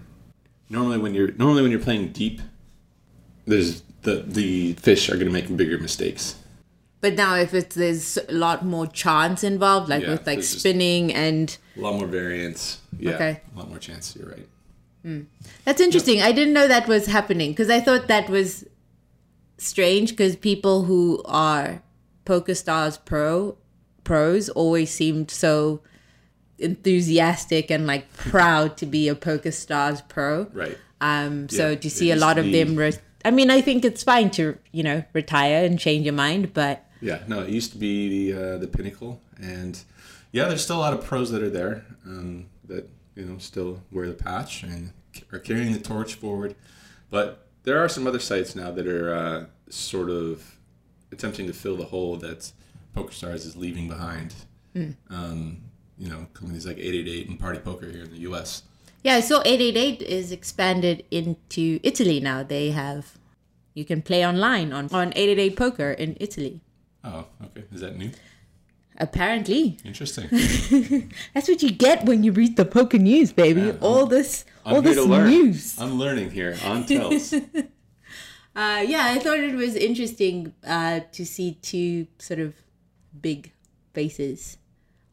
normally 0.69 0.97
when 0.97 1.13
you're 1.13 1.31
normally 1.33 1.61
when 1.61 1.71
you're 1.71 1.79
playing 1.89 2.11
deep, 2.11 2.41
there's 3.45 3.83
the 4.03 4.23
the 4.27 4.73
fish 4.73 5.09
are 5.09 5.15
going 5.15 5.27
to 5.27 5.33
make 5.33 5.55
bigger 5.55 5.77
mistakes. 5.77 6.35
But 7.01 7.15
now, 7.15 7.35
if 7.35 7.53
it's 7.55 7.75
there's 7.75 8.17
a 8.29 8.33
lot 8.33 8.63
more 8.63 8.85
chance 8.85 9.43
involved, 9.43 9.89
like 9.89 10.03
Yeah, 10.03 10.11
with 10.11 10.27
like 10.27 10.43
spinning 10.43 11.11
and 11.11 11.57
A 11.77 11.81
lot 11.81 11.95
more 11.95 12.07
variance. 12.07 12.79
Yeah, 12.99 13.15
Okay. 13.15 13.41
a 13.55 13.57
lot 13.59 13.69
more 13.69 13.79
chance. 13.79 14.15
You're 14.15 14.29
right. 14.29 14.47
Hmm. 15.01 15.21
That's 15.65 15.81
interesting. 15.81 16.21
I 16.21 16.31
didn't 16.31 16.53
know 16.53 16.67
that 16.67 16.87
was 16.87 17.07
happening 17.07 17.51
because 17.53 17.71
I 17.71 17.79
thought 17.79 18.07
that 18.07 18.29
was 18.29 18.65
strange 19.61 20.11
because 20.11 20.35
people 20.35 20.83
who 20.83 21.21
are 21.25 21.81
PokerStars 22.25 23.03
Pro 23.03 23.57
pros 24.03 24.49
always 24.49 24.89
seemed 24.89 25.29
so 25.29 25.81
enthusiastic 26.57 27.71
and 27.71 27.87
like 27.87 28.11
proud 28.13 28.77
to 28.77 28.85
be 28.85 29.07
a 29.07 29.15
PokerStars 29.15 30.07
Pro. 30.07 30.47
Right. 30.53 30.77
Um, 30.99 31.49
so 31.49 31.69
Yeah, 31.69 31.75
to 31.75 31.89
see 31.89 32.11
a 32.11 32.15
lot 32.15 32.37
of 32.37 32.51
them, 32.51 32.75
re- 32.75 32.93
I 33.25 33.31
mean, 33.31 33.49
I 33.49 33.61
think 33.61 33.85
it's 33.85 34.03
fine 34.03 34.29
to 34.31 34.57
you 34.71 34.83
know 34.83 35.03
retire 35.13 35.65
and 35.65 35.79
change 35.79 36.05
your 36.05 36.13
mind, 36.13 36.53
but 36.53 36.85
Yeah, 37.01 37.19
no, 37.27 37.41
it 37.41 37.49
used 37.49 37.71
to 37.73 37.77
be 37.77 38.31
the 38.31 38.43
uh, 38.43 38.57
the 38.57 38.67
pinnacle, 38.67 39.21
and 39.41 39.81
yeah, 40.31 40.45
there's 40.45 40.63
still 40.63 40.77
a 40.77 40.83
lot 40.85 40.93
of 40.93 41.03
pros 41.03 41.31
that 41.31 41.41
are 41.41 41.49
there 41.49 41.85
um, 42.05 42.47
that 42.65 42.89
you 43.15 43.25
know 43.25 43.37
still 43.37 43.81
wear 43.91 44.07
the 44.07 44.13
patch 44.13 44.63
and 44.63 44.91
are 45.31 45.39
carrying 45.39 45.73
the 45.73 45.79
torch 45.79 46.15
forward. 46.15 46.55
But 47.09 47.40
there 47.63 47.79
are 47.83 47.89
some 47.89 48.07
other 48.07 48.19
sites 48.19 48.55
now 48.55 48.71
that 48.71 48.87
are 48.87 49.13
uh, 49.13 49.45
sort 49.69 50.09
of 50.09 50.57
attempting 51.11 51.47
to 51.47 51.53
fill 51.53 51.77
the 51.77 51.85
hole 51.85 52.17
that 52.17 52.51
PokerStars 52.95 53.45
is 53.45 53.55
leaving 53.55 53.87
behind. 53.87 54.33
Um, 55.09 55.61
you 55.97 56.09
know, 56.09 56.27
companies 56.33 56.65
like 56.65 56.77
888 56.77 57.29
and 57.29 57.39
Party 57.39 57.59
Poker 57.59 57.87
here 57.89 58.03
in 58.03 58.11
the 58.11 58.19
U.S. 58.21 58.63
Yeah, 59.03 59.15
I 59.15 59.19
saw 59.19 59.41
888 59.45 60.01
is 60.01 60.31
expanded 60.31 61.03
into 61.11 61.79
Italy 61.83 62.19
now. 62.19 62.43
They 62.43 62.71
have, 62.71 63.17
you 63.73 63.85
can 63.85 64.01
play 64.01 64.25
online 64.25 64.73
on, 64.73 64.85
on 64.93 65.09
888 65.09 65.55
Poker 65.55 65.91
in 65.91 66.17
Italy. 66.19 66.61
Oh, 67.03 67.25
okay, 67.43 67.65
is 67.73 67.81
that 67.81 67.97
new? 67.97 68.11
Apparently. 69.01 69.79
Interesting. 69.83 70.27
That's 71.33 71.47
what 71.47 71.63
you 71.63 71.71
get 71.71 72.05
when 72.05 72.23
you 72.23 72.31
read 72.31 72.55
the 72.55 72.65
poker 72.65 72.99
news, 72.99 73.33
baby. 73.33 73.61
Yeah, 73.61 73.73
all 73.81 74.05
this, 74.05 74.45
I'm 74.63 74.75
all 74.75 74.81
here 74.81 74.93
this 74.93 75.07
news. 75.07 75.81
I'm 75.81 75.97
learning 75.97 76.29
here 76.29 76.55
on 76.63 76.85
Tells. 76.91 77.33
Uh, 77.33 78.83
yeah, 78.85 79.05
I 79.05 79.17
thought 79.17 79.39
it 79.39 79.55
was 79.55 79.75
interesting 79.75 80.53
uh, 80.67 80.99
to 81.13 81.25
see 81.25 81.53
two 81.63 82.05
sort 82.19 82.39
of 82.39 82.53
big 83.19 83.51
faces 83.93 84.59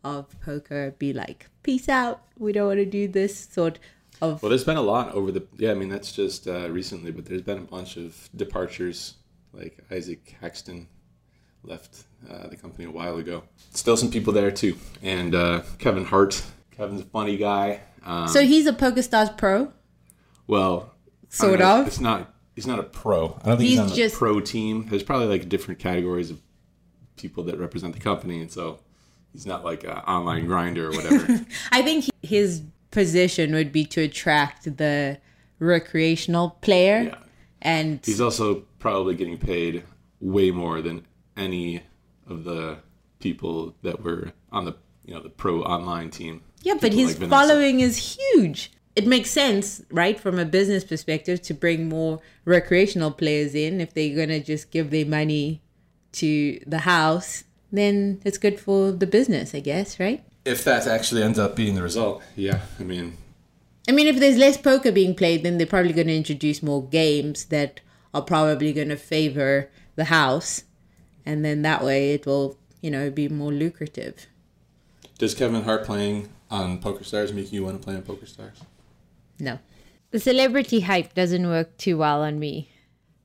of 0.04 0.38
poker 0.42 0.94
be 0.98 1.14
like, 1.14 1.48
peace 1.62 1.88
out. 1.88 2.20
We 2.36 2.52
don't 2.52 2.66
want 2.66 2.80
to 2.80 2.84
do 2.84 3.08
this 3.08 3.48
sort 3.50 3.78
of. 4.20 4.42
Well, 4.42 4.50
there's 4.50 4.64
been 4.64 4.76
a 4.76 4.82
lot 4.82 5.14
over 5.14 5.32
the 5.32 5.46
yeah. 5.56 5.70
I 5.70 5.74
mean, 5.74 5.88
that's 5.88 6.12
just 6.12 6.46
uh, 6.46 6.68
recently, 6.70 7.10
but 7.10 7.24
there's 7.24 7.42
been 7.42 7.58
a 7.58 7.62
bunch 7.62 7.96
of 7.96 8.28
departures. 8.36 9.14
Like 9.54 9.78
Isaac 9.90 10.36
Haxton 10.42 10.88
left 11.62 12.04
uh, 12.30 12.46
the 12.48 12.56
company 12.56 12.84
a 12.84 12.90
while 12.90 13.16
ago. 13.18 13.42
Still 13.72 13.96
some 13.96 14.10
people 14.10 14.32
there 14.32 14.50
too, 14.50 14.76
and 15.02 15.34
uh, 15.34 15.62
Kevin 15.78 16.04
Hart. 16.04 16.42
Kevin's 16.76 17.00
a 17.02 17.04
funny 17.04 17.36
guy. 17.36 17.80
Um, 18.04 18.28
So 18.28 18.42
he's 18.44 18.66
a 18.66 18.72
PokerStars 18.72 19.36
pro. 19.36 19.72
well, 20.46 20.94
Sort 21.28 21.58
know, 21.60 21.80
of. 21.82 21.86
It's 21.86 22.00
not. 22.00 22.32
He's 22.54 22.66
not 22.66 22.78
a 22.78 22.82
pro. 22.84 23.38
I 23.44 23.48
don't 23.50 23.58
think 23.58 23.60
he's, 23.60 23.70
He's 23.70 23.78
on 23.80 23.88
just- 23.96 24.14
pro 24.16 24.40
team. 24.40 24.86
There's 24.88 25.02
probably 25.02 25.26
like 25.28 25.48
different 25.48 25.78
categories 25.80 26.30
of 26.30 26.40
people 27.16 27.44
that 27.44 27.58
represent 27.58 27.94
the 27.94 28.00
company, 28.00 28.40
and 28.40 28.50
so 28.50 28.78
he's 29.32 29.46
not 29.46 29.64
like 29.64 29.84
an 29.84 29.90
online 29.90 30.46
grinder 30.46 30.88
or 30.88 30.92
whatever. 30.92 31.44
I 31.72 31.82
think 31.82 32.06
his 32.22 32.62
position 32.90 33.52
would 33.52 33.70
be 33.72 33.84
to 33.84 34.00
attract 34.02 34.76
the 34.78 35.18
recreational 35.58 36.50
player. 36.62 37.02
yeah. 37.12 37.18
And 37.60 38.00
He's 38.04 38.20
also 38.20 38.62
probably 38.78 39.14
getting 39.16 39.36
paid 39.36 39.82
way 40.20 40.50
more 40.52 40.80
than 40.80 41.04
any 41.38 41.82
of 42.28 42.44
the 42.44 42.78
people 43.20 43.74
that 43.82 44.02
were 44.02 44.32
on 44.52 44.64
the 44.64 44.76
you 45.04 45.14
know 45.14 45.22
the 45.22 45.30
pro 45.30 45.62
online 45.62 46.10
team. 46.10 46.42
Yeah, 46.62 46.74
but 46.80 46.92
his 46.92 47.18
like 47.18 47.30
following 47.30 47.80
is 47.80 48.16
huge. 48.16 48.72
It 48.96 49.06
makes 49.06 49.30
sense, 49.30 49.80
right, 49.90 50.18
from 50.18 50.40
a 50.40 50.44
business 50.44 50.82
perspective, 50.82 51.40
to 51.42 51.54
bring 51.54 51.88
more 51.88 52.20
recreational 52.44 53.12
players 53.12 53.54
in. 53.54 53.80
If 53.80 53.94
they're 53.94 54.16
gonna 54.16 54.40
just 54.40 54.70
give 54.70 54.90
their 54.90 55.06
money 55.06 55.62
to 56.12 56.60
the 56.66 56.80
house, 56.80 57.44
then 57.70 58.20
it's 58.24 58.38
good 58.38 58.58
for 58.58 58.92
the 58.92 59.06
business, 59.06 59.54
I 59.54 59.60
guess, 59.60 60.00
right? 60.00 60.24
If 60.44 60.64
that 60.64 60.86
actually 60.86 61.22
ends 61.22 61.38
up 61.38 61.54
being 61.54 61.74
the 61.74 61.82
result, 61.82 62.22
yeah, 62.34 62.60
I 62.80 62.82
mean, 62.82 63.16
I 63.88 63.92
mean, 63.92 64.06
if 64.06 64.18
there's 64.20 64.36
less 64.36 64.58
poker 64.58 64.92
being 64.92 65.14
played, 65.14 65.42
then 65.42 65.56
they're 65.56 65.66
probably 65.66 65.94
going 65.94 66.08
to 66.08 66.16
introduce 66.16 66.62
more 66.62 66.84
games 66.84 67.46
that 67.46 67.80
are 68.12 68.22
probably 68.22 68.74
going 68.74 68.90
to 68.90 68.96
favor 68.96 69.70
the 69.96 70.04
house, 70.04 70.64
and 71.28 71.44
then 71.44 71.60
that 71.62 71.84
way 71.84 72.14
it 72.14 72.24
will, 72.26 72.56
you 72.80 72.90
know, 72.90 73.10
be 73.10 73.28
more 73.28 73.52
lucrative. 73.52 74.26
does 75.18 75.34
Kevin 75.34 75.62
Hart 75.62 75.84
playing 75.84 76.28
on 76.50 76.78
Poker 76.80 77.04
Stars 77.04 77.32
make 77.32 77.52
you 77.52 77.64
want 77.64 77.78
to 77.78 77.84
play 77.84 77.94
on 77.94 78.02
Poker 78.02 78.24
Stars? 78.26 78.62
No. 79.38 79.58
The 80.10 80.18
celebrity 80.18 80.80
hype 80.80 81.12
doesn't 81.14 81.46
work 81.46 81.76
too 81.76 81.98
well 81.98 82.22
on 82.22 82.38
me. 82.38 82.70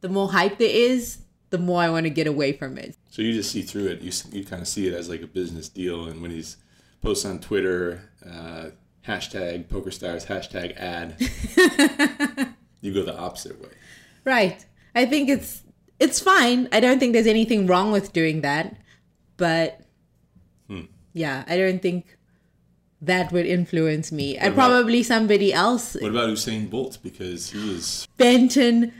The 0.02 0.10
more 0.10 0.30
hype 0.34 0.58
there 0.58 0.70
is, 0.70 1.20
the 1.50 1.58
more 1.58 1.82
I 1.82 1.90
want 1.90 2.06
to 2.06 2.10
get 2.10 2.28
away 2.28 2.52
from 2.52 2.78
it. 2.78 2.98
So 3.10 3.22
you 3.22 3.32
just 3.32 3.52
see 3.52 3.62
through 3.62 3.88
it. 3.88 4.02
You 4.02 4.12
you 4.38 4.44
kind 4.44 4.62
of 4.62 4.68
see 4.68 4.88
it 4.90 4.94
as 4.94 5.08
like 5.08 5.22
a 5.22 5.28
business 5.28 5.70
deal, 5.70 6.08
and 6.10 6.22
when 6.22 6.32
he's 6.32 6.58
posts 7.02 7.26
on 7.26 7.40
Twitter, 7.40 8.10
uh, 8.26 8.66
hashtag 9.08 9.70
Poker 9.70 9.92
Stars, 9.92 10.26
hashtag 10.26 10.76
ad, 10.76 11.16
you 12.82 12.94
go 12.94 13.04
the 13.04 13.18
opposite 13.18 13.62
way. 13.62 13.76
Right. 14.26 14.66
I 14.94 15.06
think 15.06 15.30
it's 15.30 15.64
it's 16.00 16.20
fine. 16.20 16.68
I 16.72 16.80
don't 16.80 17.00
think 17.00 17.14
there's 17.14 17.28
anything 17.28 17.68
wrong 17.68 17.92
with 17.92 18.14
doing 18.14 18.42
that, 18.42 18.76
but 19.38 19.80
yeah, 21.14 21.44
I 21.48 21.58
don't 21.58 21.80
think 21.82 22.18
that 23.02 23.32
would 23.32 23.46
influence 23.46 24.12
me. 24.12 24.38
I 24.40 24.46
about- 24.46 24.56
probably 24.56 25.04
somebody 25.04 25.54
else. 25.54 25.96
What 26.00 26.10
about 26.12 26.30
Usain 26.30 26.70
Bolt? 26.70 26.98
Because 27.04 27.52
he 27.52 27.60
was 27.70 28.08
Benton 28.18 28.92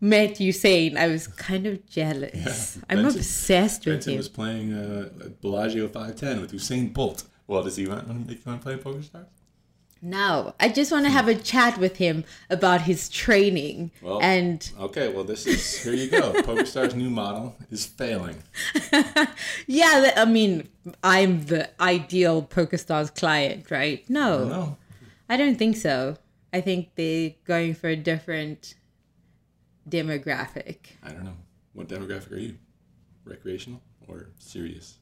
met 0.00 0.36
Usain. 0.36 0.96
I 0.96 1.08
was 1.08 1.26
kind 1.26 1.66
of 1.66 1.84
jealous. 1.86 2.78
I'm 2.88 2.98
Benton- 3.02 3.16
obsessed 3.18 3.84
with 3.86 3.94
Benton 3.96 4.12
him. 4.12 4.16
was 4.18 4.28
playing 4.28 4.72
uh, 4.74 5.08
Bellagio 5.40 5.88
510 5.88 6.40
with 6.40 6.52
Usain 6.52 6.92
Bolt. 6.92 7.24
Well, 7.48 7.62
does 7.64 7.76
he 7.76 7.86
want 7.86 8.06
to 8.06 8.14
make 8.14 8.38
you 8.38 8.42
want 8.46 8.60
to 8.60 8.64
play 8.64 8.76
Poker 8.76 9.02
Stars? 9.02 9.26
No, 10.02 10.54
I 10.60 10.68
just 10.68 10.92
want 10.92 11.06
to 11.06 11.10
have 11.10 11.26
a 11.26 11.34
chat 11.34 11.78
with 11.78 11.96
him 11.96 12.24
about 12.50 12.82
his 12.82 13.08
training 13.08 13.90
Well- 14.02 14.20
and 14.22 14.70
Okay, 14.78 15.08
well, 15.12 15.24
this 15.24 15.46
is 15.46 15.82
here 15.82 15.94
you 15.94 16.10
go. 16.10 16.32
Poker 16.42 16.66
Stars' 16.66 16.94
new 16.94 17.10
model 17.10 17.56
is 17.70 17.86
failing. 17.86 18.36
yeah, 19.66 20.12
I 20.16 20.24
mean, 20.26 20.68
I'm 21.02 21.46
the 21.46 21.70
ideal 21.80 22.42
PokerStars 22.42 23.14
client, 23.14 23.70
right? 23.70 24.08
No, 24.08 24.44
No, 24.48 24.76
I 25.28 25.36
don't 25.36 25.56
think 25.56 25.76
so. 25.76 26.18
I 26.52 26.60
think 26.60 26.90
they're 26.94 27.32
going 27.44 27.74
for 27.74 27.88
a 27.88 27.96
different 27.96 28.74
demographic. 29.88 30.76
I 31.02 31.10
don't 31.10 31.24
know. 31.24 31.36
What 31.72 31.88
demographic 31.88 32.32
are 32.32 32.38
you? 32.38 32.58
Recreational 33.24 33.82
or 34.08 34.28
serious? 34.38 34.98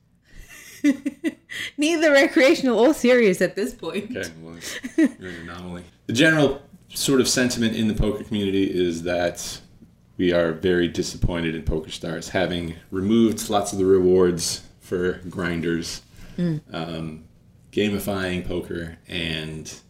Neither 1.76 2.12
recreational 2.12 2.78
or 2.78 2.94
serious 2.94 3.40
at 3.40 3.56
this 3.56 3.74
point. 3.74 4.16
Okay, 4.16 4.30
well, 4.40 4.56
you're 4.96 5.30
an 5.30 5.48
anomaly. 5.48 5.84
The 6.06 6.12
general 6.12 6.62
sort 6.88 7.20
of 7.20 7.28
sentiment 7.28 7.76
in 7.76 7.88
the 7.88 7.94
poker 7.94 8.24
community 8.24 8.64
is 8.64 9.02
that 9.02 9.60
we 10.16 10.32
are 10.32 10.52
very 10.52 10.88
disappointed 10.88 11.54
in 11.54 11.62
Poker 11.62 11.90
Stars, 11.90 12.28
having 12.28 12.76
removed 12.90 13.50
lots 13.50 13.72
of 13.72 13.78
the 13.78 13.84
rewards 13.84 14.62
for 14.80 15.14
grinders, 15.28 16.02
um, 16.72 17.24
gamifying 17.72 18.46
poker 18.46 18.96
and 19.08 19.80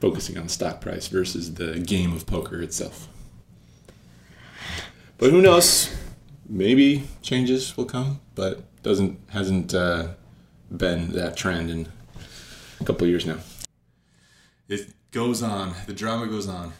focusing 0.00 0.36
on 0.36 0.44
the 0.44 0.48
stock 0.48 0.80
price 0.80 1.08
versus 1.08 1.54
the 1.54 1.80
game 1.80 2.12
of 2.12 2.26
poker 2.26 2.62
itself. 2.62 3.08
But 5.18 5.30
who 5.30 5.40
knows? 5.40 5.94
Maybe 6.48 7.08
changes 7.22 7.76
will 7.76 7.86
come, 7.86 8.20
but 8.36 8.62
doesn't 8.82 9.18
hasn't 9.30 9.74
uh, 9.74 10.10
been 10.70 11.12
that 11.12 11.36
trend 11.36 11.70
in 11.70 11.88
a 12.80 12.84
couple 12.84 13.04
of 13.04 13.10
years 13.10 13.26
now. 13.26 13.38
It 14.68 14.92
goes 15.10 15.42
on. 15.42 15.74
The 15.86 15.94
drama 15.94 16.26
goes 16.26 16.48
on. 16.48 16.72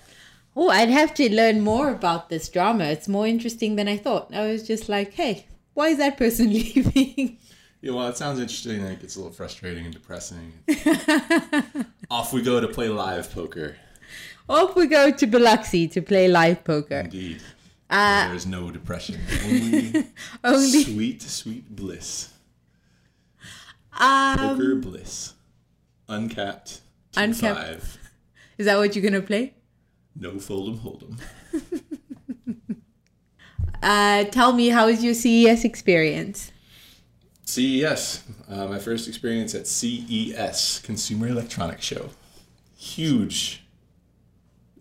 Oh, 0.55 0.71
I'd 0.71 0.89
have 0.89 1.13
to 1.15 1.35
learn 1.35 1.61
more 1.61 1.91
about 1.91 2.31
this 2.31 2.49
drama. 2.49 2.85
It's 2.85 3.09
more 3.09 3.27
interesting 3.27 3.77
than 3.77 3.89
I 3.89 3.99
thought. 3.99 4.35
I 4.35 4.47
was 4.47 4.67
just 4.67 4.89
like, 4.89 5.13
hey, 5.13 5.47
why 5.75 5.89
is 5.89 5.99
that 5.99 6.17
person 6.17 6.53
leaving? 6.53 7.39
Yeah, 7.83 7.93
well, 7.93 8.09
it 8.09 8.17
sounds 8.17 8.41
interesting. 8.41 8.85
Like 8.85 9.03
it's 9.03 9.17
a 9.17 9.19
little 9.19 9.33
frustrating 9.33 9.85
and 9.85 9.93
depressing. 9.95 10.53
Off 12.11 12.33
we 12.33 12.43
go 12.43 12.61
to 12.61 12.69
play 12.69 12.89
live 12.89 13.31
poker. 13.33 13.77
Off 14.49 14.75
we 14.77 14.87
go 14.87 15.11
to 15.11 15.27
Biloxi 15.27 15.87
to 15.89 16.01
play 16.01 16.29
live 16.29 16.65
poker. 16.65 17.01
Indeed. 17.01 17.43
Uh, 17.91 18.29
There's 18.29 18.47
no 18.47 18.71
depression. 18.71 19.21
Only, 19.45 20.07
Only 20.45 20.85
sweet, 20.85 21.23
sweet 21.23 21.77
bliss. 21.77 22.33
Um, 24.01 24.39
Poker 24.39 24.75
bliss. 24.77 25.35
Uncapped. 26.09 26.81
two 27.13 27.21
Uncapped. 27.21 27.59
Five. 27.59 27.99
is 28.59 28.67
that 28.67 28.77
what 28.79 28.95
you're 28.95 29.05
gonna 29.05 29.23
play? 29.23 29.55
No 30.15 30.33
fold'em 30.33 30.79
hold'em. 30.79 31.19
Uh, 33.83 34.25
tell 34.25 34.53
me, 34.53 34.69
how 34.69 34.87
was 34.87 35.05
your 35.05 35.15
CES 35.15 35.65
experience? 35.65 36.51
CES. 37.45 38.25
Uh, 38.49 38.67
my 38.67 38.79
first 38.79 39.07
experience 39.07 39.55
at 39.55 39.69
CES, 39.69 40.81
Consumer 40.81 41.29
Electronics 41.29 41.85
Show. 41.85 42.11
Huge 42.77 43.65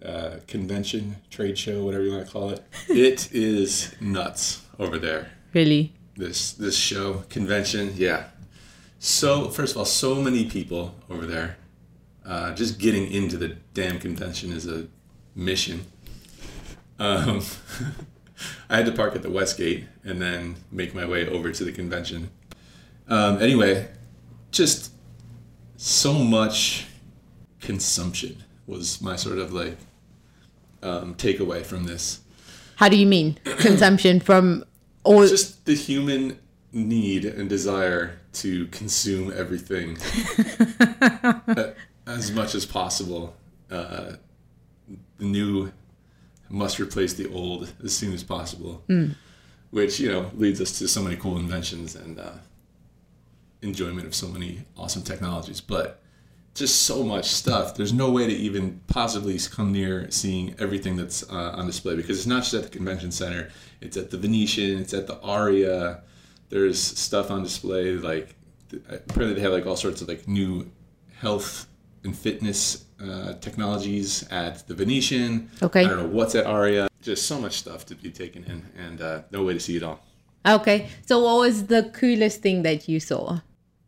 uh, 0.03 0.37
convention, 0.47 1.17
trade 1.29 1.57
show, 1.57 1.83
whatever 1.83 2.03
you 2.03 2.11
want 2.11 2.25
to 2.25 2.31
call 2.31 2.49
it. 2.49 2.63
it 2.89 3.31
is 3.31 3.95
nuts 4.01 4.63
over 4.79 4.97
there. 4.97 5.29
Really? 5.53 5.93
This 6.17 6.53
this 6.53 6.77
show 6.77 7.25
convention, 7.29 7.93
yeah. 7.95 8.29
So 9.05 9.51
first 9.51 9.73
of 9.73 9.77
all, 9.77 9.85
so 9.85 10.15
many 10.15 10.45
people 10.45 10.95
over 11.11 11.27
there. 11.27 11.57
Uh, 12.25 12.55
just 12.55 12.79
getting 12.79 13.11
into 13.11 13.37
the 13.37 13.49
damn 13.75 13.99
convention 13.99 14.51
is 14.51 14.67
a 14.67 14.87
mission. 15.35 15.85
Um, 16.97 17.43
I 18.69 18.77
had 18.77 18.87
to 18.87 18.91
park 18.91 19.15
at 19.15 19.21
the 19.21 19.29
Westgate 19.29 19.85
and 20.03 20.19
then 20.19 20.55
make 20.71 20.95
my 20.95 21.05
way 21.05 21.29
over 21.29 21.51
to 21.51 21.63
the 21.63 21.71
convention. 21.71 22.31
Um, 23.07 23.39
anyway, 23.43 23.89
just 24.49 24.91
so 25.77 26.13
much 26.15 26.87
consumption 27.61 28.43
was 28.65 29.03
my 29.03 29.17
sort 29.17 29.37
of 29.37 29.53
like 29.53 29.77
um, 30.81 31.13
takeaway 31.13 31.63
from 31.63 31.83
this. 31.83 32.21
How 32.77 32.89
do 32.89 32.97
you 32.97 33.05
mean 33.05 33.37
consumption 33.43 34.19
from 34.19 34.65
all? 35.03 35.27
Just 35.27 35.65
the 35.65 35.75
human 35.75 36.39
need 36.73 37.23
and 37.23 37.47
desire 37.47 38.19
to 38.35 38.67
consume 38.67 39.33
everything 39.35 39.97
as 42.07 42.31
much 42.31 42.55
as 42.55 42.65
possible. 42.65 43.35
Uh, 43.71 44.13
the 45.17 45.25
new 45.25 45.71
must 46.49 46.79
replace 46.79 47.13
the 47.13 47.31
old 47.31 47.73
as 47.83 47.95
soon 47.95 48.13
as 48.13 48.23
possible, 48.23 48.83
which 49.71 49.99
you 49.99 50.11
know 50.11 50.31
leads 50.35 50.61
us 50.61 50.77
to 50.79 50.87
so 50.87 51.01
many 51.01 51.15
cool 51.15 51.37
inventions 51.37 51.95
and 51.95 52.19
uh, 52.19 52.31
enjoyment 53.61 54.05
of 54.05 54.13
so 54.13 54.27
many 54.27 54.65
awesome 54.77 55.01
technologies. 55.01 55.61
But 55.61 56.01
just 56.55 56.83
so 56.83 57.03
much 57.03 57.25
stuff. 57.25 57.75
There's 57.75 57.91
no 57.91 58.09
way 58.09 58.27
to 58.27 58.33
even 58.33 58.79
possibly 58.87 59.37
come 59.39 59.73
near 59.73 60.09
seeing 60.09 60.55
everything 60.57 60.95
that's 60.95 61.29
uh, 61.29 61.51
on 61.55 61.67
display 61.67 61.95
because 61.97 62.17
it's 62.17 62.27
not 62.27 62.43
just 62.43 62.53
at 62.53 62.63
the 62.63 62.69
convention 62.69 63.11
center. 63.11 63.49
It's 63.81 63.97
at 63.97 64.09
the 64.09 64.17
Venetian. 64.17 64.79
It's 64.79 64.93
at 64.93 65.05
the 65.05 65.19
Aria. 65.19 66.01
There's 66.49 66.81
stuff 66.81 67.31
on 67.31 67.43
display 67.43 67.91
like 67.93 68.35
apparently 68.89 69.33
they 69.35 69.41
have 69.41 69.53
like 69.53 69.65
all 69.65 69.75
sorts 69.75 70.01
of 70.01 70.07
like 70.07 70.27
new 70.27 70.69
health 71.19 71.67
and 72.03 72.17
fitness 72.17 72.85
uh, 73.01 73.33
technologies 73.41 74.27
at 74.29 74.67
the 74.67 74.73
Venetian. 74.73 75.49
Okay. 75.61 75.85
I 75.85 75.87
don't 75.87 75.97
know 75.97 76.07
what's 76.07 76.35
at 76.35 76.45
Aria. 76.45 76.87
Just 77.01 77.25
so 77.27 77.39
much 77.39 77.57
stuff 77.57 77.85
to 77.87 77.95
be 77.95 78.09
taken 78.09 78.43
in, 78.45 78.65
and 78.77 79.01
uh, 79.01 79.21
no 79.31 79.43
way 79.43 79.53
to 79.53 79.59
see 79.59 79.77
it 79.77 79.83
all. 79.83 79.99
Okay, 80.47 80.89
so 81.05 81.23
what 81.23 81.39
was 81.39 81.67
the 81.67 81.91
coolest 81.93 82.41
thing 82.41 82.63
that 82.63 82.87
you 82.87 82.99
saw? 82.99 83.41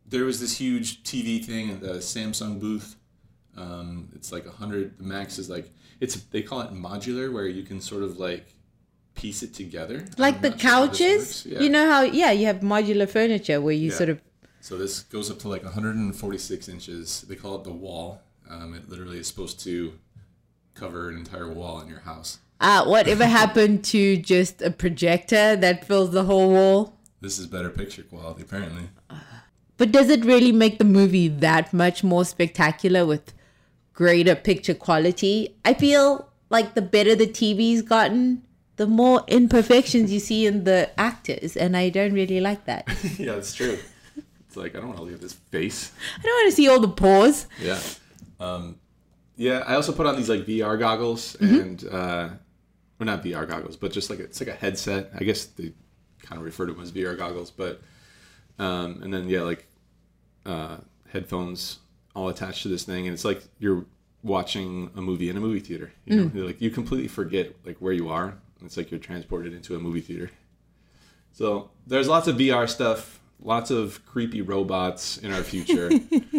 there 0.08 0.24
was 0.24 0.40
this 0.40 0.58
huge 0.58 1.04
TV 1.04 1.44
thing 1.44 1.70
at 1.72 1.82
the 1.82 1.96
Samsung 1.96 2.60
booth. 2.60 2.96
Um, 3.56 4.10
it's 4.16 4.32
like 4.32 4.46
a 4.46 4.52
hundred. 4.52 4.98
The 4.98 5.04
max 5.04 5.38
is 5.38 5.50
like 5.50 5.72
it's. 6.00 6.16
They 6.16 6.42
call 6.42 6.62
it 6.62 6.72
modular, 6.72 7.32
where 7.32 7.48
you 7.48 7.64
can 7.64 7.82
sort 7.82 8.04
of 8.04 8.18
like 8.18 8.54
piece 9.18 9.44
it 9.44 9.54
together. 9.54 10.06
Like 10.18 10.36
I'm 10.36 10.42
the 10.44 10.52
sure 10.52 10.70
couches? 10.70 11.46
Yeah. 11.46 11.60
You 11.60 11.70
know 11.70 11.90
how, 11.92 12.02
yeah, 12.04 12.32
you 12.32 12.46
have 12.46 12.62
modular 12.62 13.10
furniture 13.10 13.60
where 13.60 13.74
you 13.74 13.90
Yeah. 13.90 13.96
sort 13.98 14.10
of. 14.10 14.22
So 14.62 14.78
this 14.78 15.02
goes 15.02 15.30
up 15.32 15.40
to 15.40 15.48
like 15.50 15.64
146 15.64 16.70
inches. 16.70 17.22
They 17.28 17.36
call 17.36 17.56
it 17.56 17.64
the 17.64 17.72
wall. 17.74 18.22
Um, 18.50 18.74
it 18.74 18.90
literally 18.90 19.20
is 19.20 19.28
supposed 19.28 19.60
to 19.62 19.94
cover 20.74 21.10
an 21.10 21.18
entire 21.18 21.52
wall 21.52 21.82
in 21.82 21.88
your 21.88 22.00
house. 22.02 22.40
Uh, 22.60 22.86
whatever 22.86 23.26
happened 23.42 23.84
to 23.86 24.18
just 24.18 24.62
a 24.62 24.72
projector 24.72 25.56
that 25.56 25.86
fills 25.86 26.12
the 26.12 26.24
whole 26.24 26.50
wall? 26.52 26.94
This 27.22 27.40
is 27.40 27.48
better 27.48 27.70
picture 27.70 28.04
quality, 28.04 28.44
apparently. 28.44 28.90
But 29.78 29.92
does 29.92 30.10
it 30.10 30.26
really 30.26 30.52
make 30.52 30.78
the 30.80 30.86
movie 30.86 31.28
that 31.28 31.72
much 31.74 32.04
more 32.04 32.26
spectacular 32.26 33.06
with 33.06 33.34
greater 33.94 34.36
picture 34.36 34.74
quality? 34.74 35.56
I 35.66 35.74
feel 35.74 36.30
like 36.50 36.74
the 36.74 36.82
better 36.82 37.16
the 37.16 37.28
TV's 37.28 37.82
gotten, 37.84 38.44
the 38.78 38.88
more 38.88 39.24
imperfections 39.28 40.12
you 40.12 40.20
see 40.20 40.46
in 40.46 40.64
the 40.64 40.90
actors, 41.00 41.58
and 41.58 41.76
I 41.76 41.90
don't 41.90 42.14
really 42.14 42.40
like 42.40 42.66
that. 42.66 42.88
yeah, 43.18 43.34
that's 43.34 43.54
true. 43.54 43.78
It's 44.48 44.56
like 44.56 44.76
I 44.76 44.80
don't 44.80 44.88
want 44.88 45.00
to 45.00 45.04
leave 45.04 45.20
this 45.20 45.34
face. 45.34 45.92
I 46.18 46.22
don't 46.22 46.36
want 46.36 46.50
to 46.52 46.56
see 46.56 46.68
all 46.70 46.80
the 46.80 46.88
pores. 46.88 47.48
Yeah. 47.62 47.80
Um, 48.40 48.78
yeah, 49.36 49.64
I 49.68 49.76
also 49.76 49.92
put 49.92 50.06
on 50.06 50.16
these 50.16 50.30
like 50.30 50.46
VR 50.46 50.80
goggles 50.80 51.36
and 51.40 51.84
uh 51.86 52.30
well 52.98 53.06
not 53.06 53.24
VR 53.24 53.48
goggles, 53.48 53.76
but 53.76 53.92
just 53.92 54.10
like 54.10 54.20
it's 54.20 54.40
like 54.40 54.50
a 54.50 54.54
headset. 54.54 55.12
I 55.16 55.24
guess 55.24 55.46
they 55.46 55.74
kind 56.22 56.40
of 56.40 56.46
refer 56.46 56.66
to 56.66 56.74
them 56.74 56.82
as 56.82 56.92
VR 56.92 57.18
goggles, 57.18 57.52
but 57.52 57.82
um 58.58 59.02
and 59.04 59.14
then 59.14 59.30
yeah, 59.30 59.42
like 59.42 59.68
uh 60.46 60.78
headphones 61.12 61.80
all 62.16 62.30
attached 62.30 62.64
to 62.64 62.68
this 62.68 62.84
thing 62.84 63.06
and 63.06 63.14
it's 63.14 63.26
like 63.26 63.44
you're 63.60 63.86
watching 64.24 64.90
a 64.96 65.02
movie 65.02 65.30
in 65.30 65.38
a 65.38 65.40
movie 65.40 65.60
theater. 65.60 65.92
You 66.06 66.16
know, 66.16 66.32
You're 66.34 66.46
like 66.46 66.60
you 66.62 66.72
completely 66.72 67.08
forget 67.08 67.56
like 67.66 67.78
where 67.78 67.94
you 67.94 68.10
are. 68.10 68.36
It's 68.64 68.78
like 68.78 68.92
you're 68.92 69.00
transported 69.00 69.54
into 69.54 69.76
a 69.76 69.80
movie 69.80 70.02
theater. 70.02 70.32
So 71.32 71.70
there's 71.86 72.08
lots 72.08 72.28
of 72.28 72.38
VR 72.38 72.68
stuff, 72.68 73.20
lots 73.42 73.70
of 73.70 74.06
creepy 74.06 74.42
robots 74.42 75.18
in 75.18 75.32
our 75.32 75.44
future. 75.44 75.92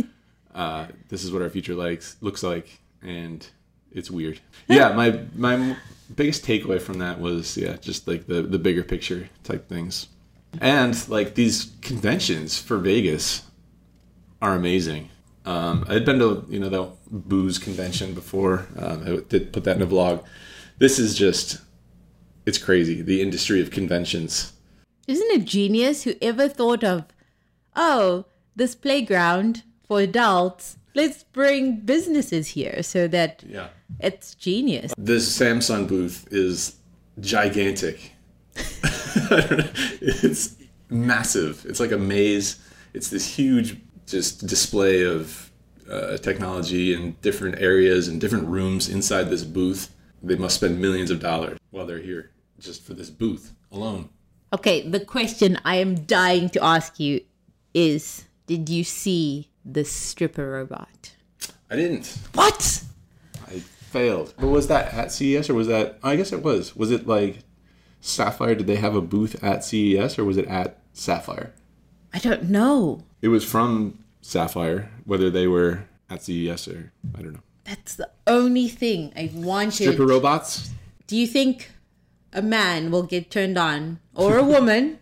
uh, 0.55 0.87
this 1.09 1.25
is 1.25 1.33
what 1.33 1.43
our 1.43 1.51
future 1.51 1.75
likes 1.75 2.17
looks 2.21 2.43
like, 2.43 2.81
and 3.03 3.47
it's 3.93 4.11
weird. 4.11 4.41
Yeah, 4.67 4.93
my 4.93 5.21
my 5.35 5.77
biggest 6.15 6.45
takeaway 6.45 6.81
from 6.81 6.99
that 6.99 7.21
was 7.21 7.57
yeah, 7.57 7.77
just 7.77 8.09
like 8.09 8.27
the 8.27 8.43
the 8.43 8.59
bigger 8.59 8.83
picture 8.83 9.29
type 9.45 9.69
things, 9.69 10.09
and 10.61 11.09
like 11.09 11.35
these 11.35 11.73
conventions 11.81 12.59
for 12.59 12.79
Vegas 12.79 13.45
are 14.43 14.55
amazing. 14.55 15.11
Um, 15.45 15.87
I'd 15.89 16.05
been 16.05 16.19
to 16.19 16.45
you 16.49 16.59
know 16.59 16.69
the 16.69 16.91
booze 17.11 17.59
convention 17.59 18.15
before. 18.15 18.67
Um, 18.77 19.03
I 19.03 19.21
did 19.29 19.53
put 19.53 19.65
that 19.65 19.77
in 19.77 19.83
a 19.83 19.87
vlog. 19.87 20.25
This 20.79 20.99
is 20.99 21.17
just 21.17 21.61
it's 22.49 22.57
crazy. 22.59 23.03
The 23.03 23.21
industry 23.21 23.61
of 23.61 23.71
conventions. 23.71 24.55
Isn't 25.07 25.31
it 25.31 25.45
genius? 25.45 26.05
who 26.05 26.15
ever 26.23 26.49
thought 26.49 26.83
of, 26.83 27.05
oh, 27.77 28.25
this 28.57 28.75
playground 28.75 29.63
for 29.87 30.01
adults, 30.01 30.79
let's 30.95 31.25
bring 31.25 31.81
businesses 31.81 32.49
here 32.49 32.83
so 32.83 33.07
that 33.09 33.45
Yeah. 33.47 33.69
it's 34.01 34.35
genius. 34.35 34.95
This 34.97 35.25
Samsung 35.39 35.87
booth 35.89 36.27
is 36.31 36.77
gigantic. 37.21 38.13
I 38.57 39.47
don't 39.49 39.59
know. 39.59 39.71
It's 40.01 40.57
massive. 40.89 41.67
It's 41.69 41.81
like 41.81 41.93
a 41.93 41.99
maze. 41.99 42.59
It's 42.95 43.11
this 43.11 43.27
huge 43.37 43.77
just 44.07 44.47
display 44.47 45.05
of 45.05 45.51
uh, 45.91 46.17
technology 46.17 46.95
in 46.95 47.15
different 47.21 47.61
areas 47.61 48.09
and 48.09 48.19
different 48.19 48.47
rooms 48.49 48.89
inside 48.89 49.25
this 49.29 49.45
booth. 49.45 49.95
They 50.23 50.37
must 50.37 50.57
spend 50.57 50.81
millions 50.81 51.11
of 51.11 51.21
dollars 51.21 51.59
while 51.71 51.87
they're 51.87 51.99
here 52.13 52.31
just 52.59 52.83
for 52.83 52.95
this 52.95 53.11
booth 53.11 53.55
alone. 53.71 54.09
Okay, 54.53 54.89
the 54.89 55.01
question 55.01 55.59
I 55.65 55.77
am 55.77 56.05
dying 56.07 56.49
to 56.51 56.65
ask 56.65 56.99
you 56.99 57.21
is 57.75 58.25
Did 58.47 58.69
you 58.69 58.85
see 58.85 59.51
the 59.65 59.85
stripper 59.85 60.51
robot? 60.51 61.13
I 61.71 61.77
didn't. 61.77 62.19
What? 62.33 62.83
I 63.47 63.61
failed. 63.61 64.35
But 64.39 64.49
was 64.49 64.69
that 64.69 64.93
at 64.95 65.13
CES 65.13 65.51
or 65.51 65.55
was 65.55 65.67
that? 65.67 65.99
I 66.03 66.17
guess 66.17 66.33
it 66.33 66.43
was. 66.43 66.75
Was 66.75 66.91
it 66.91 67.07
like 67.07 67.41
Sapphire? 68.01 68.55
Did 68.55 68.67
they 68.67 68.77
have 68.77 68.95
a 68.95 69.03
booth 69.03 69.43
at 69.45 69.65
CES 69.65 70.19
or 70.19 70.25
was 70.25 70.39
it 70.39 70.47
at 70.47 70.79
Sapphire? 70.93 71.53
I 72.15 72.19
don't 72.19 72.45
know. 72.45 73.05
It 73.21 73.29
was 73.29 73.45
from 73.45 73.99
Sapphire, 74.23 74.91
whether 75.05 75.29
they 75.31 75.47
were 75.47 75.85
at 76.09 76.23
CES 76.23 76.69
or 76.69 76.93
I 77.17 77.23
don't 77.23 77.35
know. 77.35 77.43
That's 77.65 77.97
the 77.97 78.11
only 78.27 78.69
thing 78.69 79.13
I 79.15 79.31
wanted. 79.35 79.75
Stripper 79.75 80.07
robots? 80.07 80.71
Do 81.07 81.17
you 81.17 81.27
think 81.27 81.71
a 82.33 82.43
man 82.43 82.91
will 82.91 83.03
get 83.03 83.31
turned 83.31 83.59
on 83.59 84.01
or 84.15 84.37
a 84.37 84.45
woman 84.45 84.99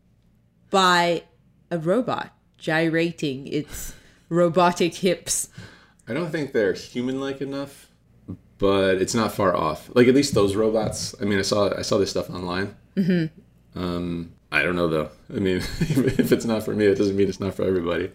by 0.70 1.22
a 1.70 1.78
robot 1.78 2.32
gyrating 2.58 3.46
its 3.46 3.94
robotic 4.28 4.96
hips? 4.96 5.48
I 6.08 6.14
don't 6.14 6.30
think 6.30 6.52
they're 6.52 6.72
human 6.72 7.20
like 7.20 7.40
enough, 7.40 7.88
but 8.58 9.00
it's 9.02 9.14
not 9.14 9.32
far 9.32 9.56
off. 9.56 9.90
Like 9.94 10.08
at 10.08 10.14
least 10.14 10.34
those 10.34 10.54
robots. 10.54 11.14
I 11.20 11.24
mean, 11.24 11.38
I 11.38 11.42
saw 11.42 11.76
I 11.76 11.82
saw 11.82 11.98
this 11.98 12.10
stuff 12.10 12.30
online. 12.30 12.76
Mm-hmm. 12.96 13.80
Um, 13.80 14.32
I 14.52 14.62
don't 14.62 14.76
know 14.76 14.88
though. 14.88 15.10
I 15.34 15.38
mean, 15.38 15.56
if 15.80 16.32
it's 16.32 16.44
not 16.44 16.62
for 16.62 16.74
me, 16.74 16.86
it 16.86 16.96
doesn't 16.96 17.16
mean 17.16 17.28
it's 17.28 17.40
not 17.40 17.54
for 17.54 17.64
everybody. 17.64 18.10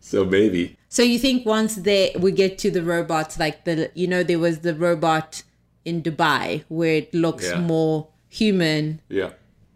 So 0.00 0.24
maybe. 0.24 0.76
So 0.88 1.02
you 1.02 1.18
think 1.18 1.46
once 1.46 1.76
they 1.76 2.14
we 2.18 2.32
get 2.32 2.58
to 2.58 2.70
the 2.70 2.82
robots, 2.82 3.38
like 3.38 3.64
the 3.64 3.90
you 3.94 4.06
know 4.06 4.22
there 4.22 4.38
was 4.38 4.60
the 4.60 4.74
robot 4.74 5.42
in 5.84 6.02
Dubai 6.02 6.64
where 6.68 6.94
it 6.96 7.12
looks 7.14 7.44
Yeah. 7.50 7.60
more 7.60 8.08
human, 8.28 9.00
Yeah. 9.08 9.30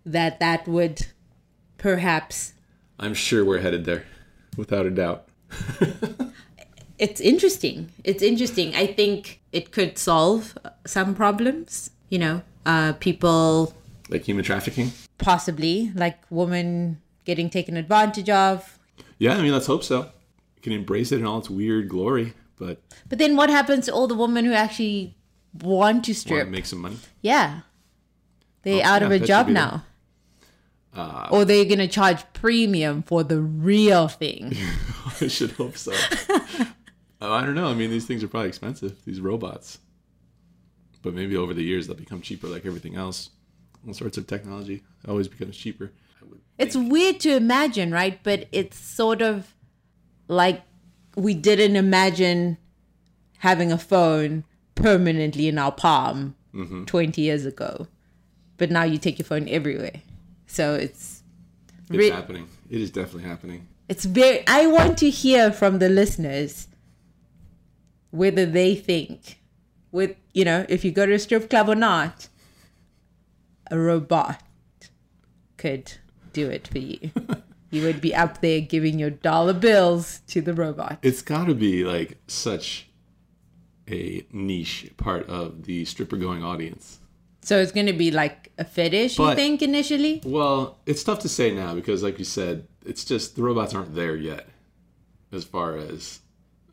that 0.07 0.41
that 0.41 0.67
would 0.67 1.07
perhaps 1.79 2.53
I'm 2.99 3.15
sure 3.15 3.45
we're 3.45 3.61
headed 3.61 3.85
there, 3.85 4.05
without 4.57 4.85
a 4.87 4.91
doubt. 4.91 5.29
it's 6.99 7.21
interesting. 7.21 7.91
It's 8.05 8.23
interesting. 8.23 8.75
I 8.75 8.87
think 8.87 9.41
it 9.53 9.71
could 9.71 9.99
solve 9.99 10.59
some 10.87 11.15
problems. 11.15 11.91
You 12.09 12.19
know, 12.19 12.43
uh, 12.67 12.95
people 12.95 13.75
Like 14.09 14.25
human 14.25 14.45
trafficking. 14.45 14.93
possibly 15.19 15.93
like 15.95 16.19
women 16.31 17.01
getting 17.25 17.51
taken 17.51 17.77
advantage 17.77 18.31
of. 18.31 18.79
Yeah, 19.19 19.37
I 19.37 19.43
mean, 19.43 19.53
let's 19.53 19.67
hope 19.67 19.85
so. 19.85 19.99
You 20.57 20.63
can 20.63 20.73
embrace 20.73 21.13
it 21.13 21.21
in 21.21 21.27
all 21.27 21.39
its 21.39 21.51
weird 21.51 21.89
glory, 21.89 22.33
but 22.59 22.81
But 23.09 23.19
then 23.19 23.37
what 23.37 23.51
happens 23.51 23.87
to 23.87 23.93
all 23.93 24.07
the 24.09 24.15
women 24.17 24.45
who 24.45 24.53
actually 24.53 25.15
want 25.55 26.05
to 26.05 26.11
want 26.13 26.17
strip? 26.19 26.47
to 26.47 26.51
make 26.51 26.67
some 26.67 26.81
money. 26.81 26.99
Yeah. 27.23 27.61
They're 28.63 28.83
Oh, 28.85 28.89
out 28.89 29.03
of 29.03 29.11
a 29.11 29.19
job 29.19 29.49
now. 29.49 29.85
Uh, 30.95 31.29
or 31.31 31.45
they're 31.45 31.65
to 31.65 31.87
charge 31.87 32.25
premium 32.33 33.03
for 33.03 33.23
the 33.23 33.41
real 33.41 34.09
thing. 34.09 34.57
I 35.21 35.29
should 35.29 35.53
hope 35.53 35.77
so. 35.77 35.93
oh, 37.21 37.33
I 37.33 37.45
don't 37.45 37.55
know. 37.55 37.69
I 37.69 37.75
mean, 37.75 37.91
these 37.91 38.07
things 38.07 38.25
are 38.25 38.29
probably 38.29 38.49
expensive. 38.49 38.97
These 39.05 39.21
robots, 39.21 39.79
but 41.03 41.15
maybe 41.15 41.37
over 41.37 41.55
the 41.55 41.63
years 41.63 41.87
they'll 41.87 41.97
become 41.97 42.21
cheaper, 42.21 42.49
like 42.49 42.67
everything 42.67 42.97
else. 42.97 43.31
All 43.87 43.95
sorts 43.95 44.19
of 44.19 44.27
technology 44.27 44.83
always 45.07 45.29
becomes 45.29 45.57
cheaper. 45.57 45.93
It's 46.59 46.75
weird 46.75 47.21
to 47.21 47.37
imagine, 47.37 47.93
right? 47.93 48.19
But 48.23 48.49
it's 48.51 48.77
sort 48.77 49.23
of 49.23 49.55
like 50.27 50.63
we 51.15 51.35
didn't 51.35 51.77
imagine 51.77 52.59
having 53.39 53.71
a 53.71 53.79
phone 53.79 54.45
permanently 54.79 55.49
in 55.49 55.59
our 55.59 55.73
palm 55.73 56.35
mm-hmm. 56.55 56.85
20 56.85 57.21
years 57.21 57.45
ago. 57.45 57.87
But 58.57 58.71
now 58.71 58.85
you 58.85 58.99
take 58.99 59.19
your 59.19 59.27
phone 59.27 59.49
everywhere. 59.49 60.03
So 60.47 60.75
it's 60.75 61.23
It's 61.91 62.15
happening. 62.15 62.49
It 62.71 62.81
is 62.81 62.91
definitely 62.91 63.29
happening. 63.29 63.69
It's 63.89 64.05
very. 64.05 64.47
I 64.47 64.67
want 64.67 64.99
to 64.99 65.11
hear 65.11 65.53
from 65.53 65.79
the 65.79 65.89
listeners 65.89 66.69
whether 68.11 68.45
they 68.45 68.75
think, 68.75 69.41
with 69.93 70.17
you 70.33 70.45
know, 70.45 70.67
if 70.69 70.85
you 70.85 70.91
go 70.91 71.07
to 71.07 71.15
a 71.15 71.19
strip 71.19 71.49
club 71.49 71.69
or 71.69 71.75
not, 71.75 72.29
a 73.71 73.79
robot 73.79 74.43
could 75.57 75.93
do 76.33 76.51
it 76.51 76.69
for 76.69 76.79
you. 76.79 77.11
you 77.71 77.83
would 77.83 78.01
be 78.01 78.15
up 78.15 78.41
there 78.41 78.61
giving 78.61 78.99
your 78.99 79.11
dollar 79.11 79.53
bills 79.53 80.21
to 80.29 80.41
the 80.41 80.55
robot. 80.55 80.99
It's 81.03 81.23
got 81.23 81.47
to 81.47 81.55
be 81.55 81.85
like 81.85 82.19
such 82.27 82.88
a 83.91 84.27
niche 84.33 84.91
part 84.97 85.29
of 85.29 85.65
the 85.65 85.85
stripper 85.85 86.17
going 86.17 86.43
audience. 86.43 86.99
So 87.43 87.59
it's 87.59 87.73
going 87.73 87.87
to 87.87 87.93
be 87.93 88.11
like 88.11 88.53
a 88.59 88.65
fetish, 88.65 89.19
you 89.19 89.35
think 89.35 89.63
initially? 89.63 90.21
Well, 90.25 90.79
it's 90.87 91.03
tough 91.03 91.21
to 91.21 91.29
say 91.29 91.55
now 91.55 91.75
because, 91.75 92.03
like 92.03 92.19
you 92.19 92.25
said, 92.25 92.67
it's 92.85 93.05
just 93.05 93.37
the 93.37 93.43
robots 93.43 93.75
aren't 93.75 93.95
there 93.95 94.17
yet 94.17 94.49
as 95.33 95.45
far 95.45 95.77
as 95.77 96.21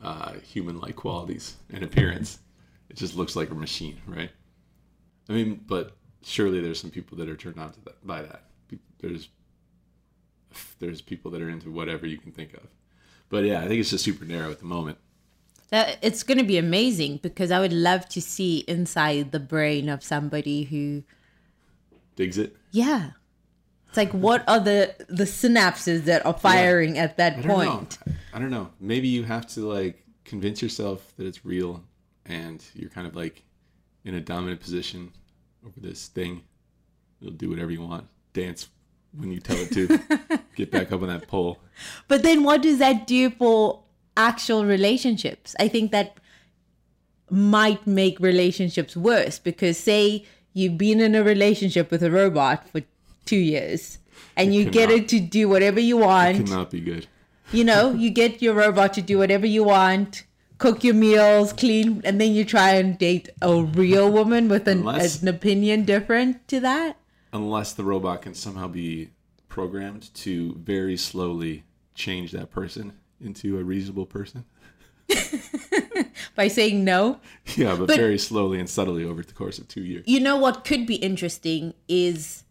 uh, 0.02 0.32
human 0.34 0.80
like 0.80 0.96
qualities 0.96 1.56
and 1.72 1.82
appearance. 1.82 2.40
It 2.90 2.96
just 2.96 3.16
looks 3.16 3.36
like 3.36 3.50
a 3.50 3.54
machine, 3.54 4.00
right? 4.06 4.30
I 5.28 5.32
mean, 5.32 5.60
but 5.66 5.96
surely 6.22 6.60
there's 6.60 6.80
some 6.80 6.90
people 6.90 7.16
that 7.18 7.28
are 7.28 7.36
turned 7.36 7.58
on 7.58 7.72
to 7.72 7.80
that 7.84 8.06
by 8.06 8.22
that. 8.22 8.42
There's 8.98 9.28
there's 10.78 11.00
people 11.00 11.30
that 11.30 11.42
are 11.42 11.50
into 11.50 11.70
whatever 11.70 12.06
you 12.06 12.18
can 12.18 12.32
think 12.32 12.54
of. 12.54 12.66
But 13.28 13.44
yeah, 13.44 13.60
I 13.60 13.68
think 13.68 13.80
it's 13.80 13.90
just 13.90 14.04
super 14.04 14.24
narrow 14.24 14.50
at 14.50 14.58
the 14.58 14.64
moment. 14.66 14.98
That 15.70 15.98
it's 16.00 16.22
going 16.22 16.38
to 16.38 16.44
be 16.44 16.58
amazing 16.58 17.18
because 17.22 17.50
I 17.50 17.58
would 17.58 17.72
love 17.72 18.08
to 18.10 18.20
see 18.20 18.58
inside 18.68 19.32
the 19.32 19.40
brain 19.40 19.88
of 19.88 20.04
somebody 20.04 20.64
who 20.64 21.02
Digs 22.16 22.38
it? 22.38 22.56
Yeah. 22.72 23.10
It's 23.88 23.96
like 23.96 24.12
what 24.12 24.42
are 24.48 24.58
the 24.58 24.94
the 25.08 25.24
synapses 25.24 26.04
that 26.04 26.24
are 26.26 26.32
firing 26.32 26.98
at 26.98 27.18
that 27.18 27.38
I 27.38 27.42
point? 27.42 27.98
know. 28.06 28.12
I 28.32 28.38
don't 28.38 28.50
know. 28.50 28.70
Maybe 28.80 29.08
you 29.08 29.22
have 29.24 29.46
to 29.48 29.60
like 29.60 30.04
convince 30.24 30.60
yourself 30.60 31.12
that 31.16 31.26
it's 31.26 31.44
real, 31.44 31.84
and 32.24 32.64
you're 32.74 32.90
kind 32.90 33.06
of 33.06 33.14
like 33.14 33.42
in 34.04 34.14
a 34.14 34.20
dominant 34.20 34.60
position 34.60 35.12
over 35.64 35.78
this 35.78 36.08
thing. 36.08 36.42
You'll 37.20 37.32
do 37.32 37.48
whatever 37.50 37.70
you 37.70 37.82
want, 37.82 38.06
dance 38.32 38.68
when 39.16 39.30
you 39.30 39.40
tell 39.40 39.56
it 39.56 39.72
to, 39.72 40.38
get 40.56 40.70
back 40.70 40.92
up 40.92 41.00
on 41.00 41.08
that 41.08 41.26
pole. 41.26 41.58
But 42.06 42.22
then 42.22 42.42
what 42.42 42.60
does 42.60 42.78
that 42.78 43.06
do 43.06 43.30
for 43.30 43.82
actual 44.16 44.64
relationships? 44.64 45.54
I 45.58 45.68
think 45.68 45.92
that 45.92 46.18
might 47.30 47.86
make 47.86 48.18
relationships 48.20 48.96
worse 48.96 49.38
because 49.38 49.76
say 49.78 50.24
you've 50.52 50.78
been 50.78 51.00
in 51.00 51.14
a 51.14 51.22
relationship 51.22 51.90
with 51.90 52.02
a 52.02 52.10
robot 52.10 52.68
for 52.68 52.82
2 53.26 53.36
years 53.36 53.98
and 54.36 54.54
you 54.54 54.64
get 54.64 54.90
it 54.90 55.08
to 55.08 55.20
do 55.20 55.48
whatever 55.48 55.80
you 55.80 55.96
want. 55.96 56.46
Cannot 56.46 56.70
be 56.70 56.80
good. 56.80 57.06
you 57.52 57.64
know, 57.64 57.92
you 58.02 58.10
get 58.10 58.40
your 58.40 58.54
robot 58.54 58.94
to 58.94 59.02
do 59.02 59.18
whatever 59.18 59.46
you 59.46 59.64
want, 59.64 60.24
cook 60.58 60.84
your 60.84 60.94
meals, 60.94 61.52
clean, 61.52 62.00
and 62.04 62.20
then 62.20 62.32
you 62.32 62.44
try 62.44 62.70
and 62.74 62.96
date 62.98 63.28
a 63.42 63.62
real 63.62 64.10
woman 64.10 64.48
with 64.48 64.68
an, 64.68 64.78
Unless- 64.78 65.22
an 65.22 65.28
opinion 65.28 65.84
different 65.84 66.46
to 66.48 66.60
that. 66.60 66.96
Unless 67.32 67.74
the 67.74 67.84
robot 67.84 68.22
can 68.22 68.34
somehow 68.34 68.68
be 68.68 69.10
programmed 69.48 70.14
to 70.14 70.54
very 70.54 70.96
slowly 70.96 71.64
change 71.94 72.30
that 72.32 72.50
person 72.50 72.92
into 73.20 73.58
a 73.58 73.64
reasonable 73.64 74.06
person. 74.06 74.44
By 76.34 76.48
saying 76.48 76.84
no. 76.84 77.20
Yeah, 77.56 77.76
but, 77.76 77.86
But- 77.88 77.96
very 77.96 78.18
slowly 78.18 78.58
and 78.58 78.68
subtly 78.68 79.04
over 79.04 79.22
the 79.22 79.32
course 79.32 79.58
of 79.58 79.68
two 79.68 79.82
years. 79.82 80.04
You 80.06 80.20
know 80.20 80.36
what 80.36 80.64
could 80.64 80.86
be 80.86 80.96
interesting 80.96 81.74
is 81.88 82.44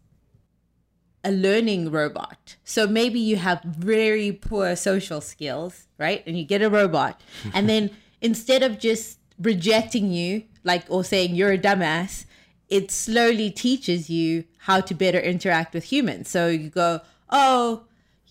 a 1.22 1.30
learning 1.30 1.90
robot. 1.90 2.56
So 2.64 2.86
maybe 2.86 3.18
you 3.18 3.36
have 3.36 3.62
very 3.62 4.32
poor 4.32 4.76
social 4.76 5.20
skills, 5.20 5.88
right? 5.98 6.22
And 6.26 6.38
you 6.38 6.44
get 6.44 6.62
a 6.62 6.70
robot. 6.70 7.20
And 7.52 7.68
then 7.68 7.90
instead 8.20 8.62
of 8.62 8.78
just 8.78 9.18
rejecting 9.40 10.12
you, 10.12 10.44
like, 10.62 10.84
or 10.88 11.02
saying 11.04 11.34
you're 11.34 11.52
a 11.52 11.58
dumbass, 11.58 12.26
it 12.68 12.90
slowly 12.90 13.50
teaches 13.50 14.08
you 14.08 14.44
how 14.58 14.80
to 14.80 14.94
better 14.94 15.18
interact 15.18 15.74
with 15.74 15.84
humans. 15.84 16.28
So 16.28 16.48
you 16.48 16.70
go, 16.70 17.00
oh, 17.30 17.85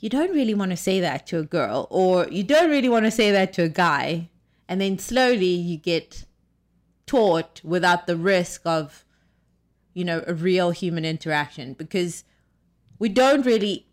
you 0.06 0.10
don't 0.10 0.36
really 0.36 0.54
want 0.54 0.70
to 0.70 0.78
say 0.78 1.00
that 1.00 1.26
to 1.26 1.40
a 1.40 1.44
girl, 1.44 1.88
or 1.90 2.28
you 2.28 2.44
don't 2.44 2.70
really 2.70 2.88
want 2.88 3.06
to 3.06 3.10
say 3.10 3.32
that 3.32 3.52
to 3.54 3.64
a 3.64 3.68
guy. 3.68 4.30
And 4.70 4.80
then 4.80 5.00
slowly 5.00 5.48
you 5.48 5.78
get 5.78 6.26
taught 7.08 7.60
without 7.64 8.06
the 8.06 8.16
risk 8.16 8.62
of 8.66 9.04
you 9.96 10.06
know 10.06 10.24
a 10.28 10.34
real 10.36 10.70
human 10.70 11.06
interaction 11.06 11.74
because 11.74 12.24
we 13.00 13.10
don't 13.10 13.48
really 13.48 13.88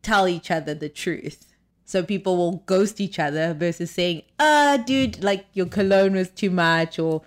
tell 0.00 0.26
each 0.26 0.50
other 0.50 0.74
the 0.74 0.88
truth 0.88 1.52
so 1.84 2.02
people 2.02 2.36
will 2.36 2.56
ghost 2.66 3.00
each 3.00 3.18
other 3.18 3.54
versus 3.54 3.90
saying 3.90 4.22
ah 4.38 4.76
dude 4.86 5.24
like 5.24 5.46
your 5.54 5.66
cologne 5.66 6.12
was 6.12 6.28
too 6.28 6.50
much 6.50 6.98
or 6.98 7.22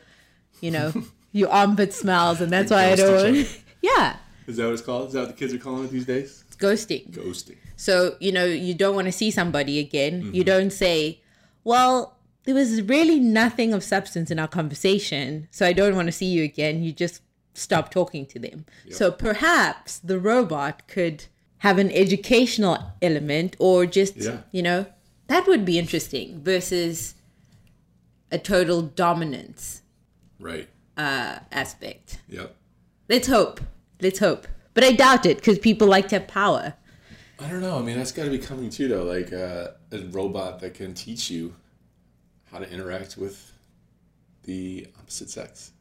you 0.61 0.69
know 0.69 0.93
your 1.31 1.49
armpit 1.49 1.91
smells 1.91 2.39
and 2.39 2.51
that's 2.51 2.69
why 2.69 2.91
i 2.91 2.95
don't 2.95 3.59
yeah 3.81 4.17
Is 4.45 4.57
that 4.57 4.65
what 4.65 4.73
it's 4.73 4.81
called? 4.83 5.07
Is 5.07 5.13
that 5.13 5.21
what 5.21 5.29
the 5.29 5.33
kids 5.33 5.53
are 5.53 5.57
calling 5.57 5.85
it 5.85 5.91
these 5.91 6.05
days? 6.05 6.43
it's 6.47 6.55
ghosting 6.55 7.11
Ghosting. 7.11 7.57
So, 7.77 8.15
you 8.19 8.31
know, 8.33 8.43
you 8.45 8.73
don't 8.73 8.95
want 8.95 9.05
to 9.05 9.11
see 9.11 9.31
somebody 9.31 9.79
again. 9.79 10.33
You 10.33 10.43
don't 10.43 10.71
say, 10.71 11.21
well, 11.63 12.17
there 12.43 12.55
was 12.55 12.81
really 12.81 13.19
nothing 13.19 13.73
of 13.73 13.83
substance 13.83 14.29
in 14.31 14.39
our 14.39 14.47
conversation. 14.47 15.47
So 15.51 15.65
I 15.65 15.71
don't 15.73 15.95
want 15.95 16.07
to 16.07 16.11
see 16.11 16.25
you 16.25 16.43
again. 16.43 16.83
You 16.83 16.91
just 16.91 17.21
stop 17.53 17.89
talking 17.91 18.25
to 18.27 18.39
them. 18.39 18.65
So 18.91 19.11
perhaps 19.11 19.99
the 19.99 20.19
robot 20.19 20.87
could 20.87 21.25
have 21.59 21.77
an 21.77 21.91
educational 21.91 22.77
element 23.01 23.55
or 23.59 23.85
just, 23.85 24.17
Yeah. 24.17 24.41
you 24.51 24.61
know, 24.63 24.85
that 25.27 25.47
would 25.47 25.63
be 25.65 25.77
interesting 25.79 26.41
versus 26.43 27.15
a 28.31 28.37
total 28.37 28.81
dominance 28.81 29.81
Right. 30.39 30.67
uh, 30.97 31.39
aspect. 31.51 32.19
Yep. 32.29 32.55
Let's 33.09 33.27
hope. 33.27 33.61
Let's 34.01 34.19
hope. 34.19 34.47
But 34.73 34.83
I 34.83 34.91
doubt 34.91 35.25
it 35.25 35.37
because 35.37 35.57
people 35.59 35.87
like 35.87 36.07
to 36.09 36.19
have 36.19 36.27
power. 36.27 36.73
I 37.39 37.47
don't 37.49 37.61
know. 37.61 37.77
I 37.77 37.81
mean, 37.81 37.97
that's 37.97 38.11
got 38.11 38.25
to 38.25 38.31
be 38.31 38.39
coming 38.39 38.69
too, 38.69 38.87
though. 38.87 39.03
Like 39.03 39.31
uh, 39.31 39.69
a 39.91 39.99
robot 40.09 40.59
that 40.61 40.73
can 40.73 40.93
teach 40.93 41.29
you 41.29 41.53
how 42.51 42.59
to 42.59 42.71
interact 42.71 43.17
with 43.17 43.51
the 44.43 44.87
opposite 44.99 45.29
sex. 45.29 45.71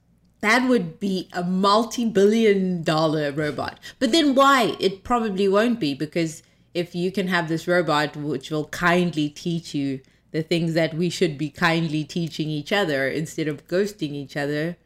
That 0.40 0.68
would 0.68 1.00
be 1.00 1.28
a 1.32 1.42
multi 1.42 2.04
billion 2.04 2.82
dollar 2.82 3.32
robot. 3.32 3.80
But 3.98 4.12
then 4.12 4.34
why? 4.34 4.76
It 4.78 5.02
probably 5.02 5.48
won't 5.48 5.80
be 5.80 5.94
because 5.94 6.42
if 6.74 6.94
you 6.94 7.10
can 7.10 7.28
have 7.28 7.48
this 7.48 7.66
robot 7.66 8.16
which 8.16 8.50
will 8.50 8.66
kindly 8.66 9.30
teach 9.30 9.74
you 9.74 10.00
the 10.32 10.42
things 10.42 10.74
that 10.74 10.92
we 10.92 11.08
should 11.08 11.38
be 11.38 11.48
kindly 11.48 12.04
teaching 12.04 12.50
each 12.50 12.70
other 12.70 13.08
instead 13.08 13.48
of 13.48 13.66
ghosting 13.66 14.12
each 14.12 14.36
other, 14.36 14.76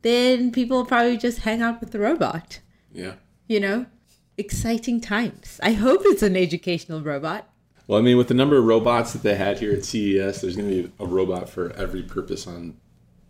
then 0.00 0.50
people 0.50 0.78
will 0.78 0.86
probably 0.86 1.18
just 1.18 1.40
hang 1.40 1.60
out 1.60 1.80
with 1.80 1.90
the 1.90 1.98
robot. 1.98 2.60
Yeah. 2.92 3.14
You 3.46 3.60
know? 3.60 3.86
Exciting 4.36 5.00
times. 5.00 5.60
I 5.62 5.72
hope 5.72 6.00
it's 6.04 6.22
an 6.22 6.36
educational 6.36 7.00
robot. 7.02 7.48
Well, 7.86 7.98
I 7.98 8.02
mean, 8.02 8.16
with 8.16 8.28
the 8.28 8.34
number 8.34 8.56
of 8.56 8.64
robots 8.64 9.12
that 9.12 9.22
they 9.22 9.34
had 9.36 9.58
here 9.60 9.72
at 9.72 9.84
CES, 9.84 10.40
there's 10.40 10.56
going 10.56 10.68
to 10.68 10.82
be 10.84 10.92
a 10.98 11.06
robot 11.06 11.48
for 11.48 11.70
every 11.72 12.02
purpose 12.02 12.46
on 12.46 12.76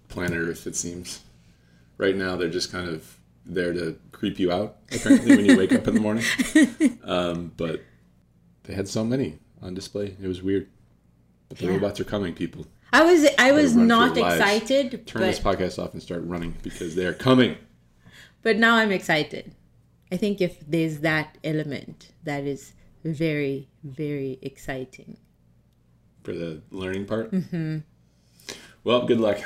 planet 0.08 0.38
Earth, 0.38 0.66
it 0.66 0.76
seems. 0.76 1.20
Right 1.98 2.14
now, 2.16 2.36
they're 2.36 2.48
just 2.48 2.72
kind 2.72 2.88
of 2.88 3.18
there 3.44 3.72
to 3.74 3.98
creep 4.12 4.38
you 4.38 4.50
out, 4.50 4.76
apparently, 4.92 5.36
when 5.36 5.44
you 5.44 5.56
wake 5.58 5.72
up 5.72 5.86
in 5.88 5.94
the 5.94 6.00
morning. 6.00 6.24
Um, 7.04 7.52
but 7.58 7.82
they 8.62 8.72
had 8.74 8.88
so 8.88 9.04
many 9.04 9.38
on 9.60 9.74
display. 9.74 10.16
It 10.22 10.26
was 10.26 10.42
weird. 10.42 10.68
But 11.50 11.58
the 11.58 11.66
Yeah. 11.66 11.72
robots 11.72 12.00
are 12.00 12.04
coming, 12.04 12.32
people. 12.34 12.66
I 12.94 13.02
was 13.04 13.26
I 13.38 13.52
was 13.52 13.76
not 13.76 14.16
excited, 14.16 15.06
Turn 15.06 15.20
this 15.22 15.38
podcast 15.40 15.82
off 15.82 15.92
and 15.92 16.02
start 16.02 16.22
running 16.24 16.54
because 16.62 16.94
they 16.94 17.04
are 17.04 17.12
coming. 17.12 17.56
but 18.42 18.56
now 18.56 18.76
I'm 18.76 18.90
excited. 18.92 19.54
I 20.12 20.16
think 20.16 20.40
if 20.40 20.60
there's 20.66 21.00
that 21.00 21.38
element, 21.42 22.12
that 22.24 22.44
is 22.44 22.72
very, 23.04 23.68
very 23.82 24.38
exciting. 24.42 25.16
for 26.22 26.32
the 26.32 26.62
learning 26.70 27.04
part. 27.06 27.30
Mm-hmm. 27.32 27.78
Well, 28.82 29.06
good 29.06 29.20
luck. 29.20 29.38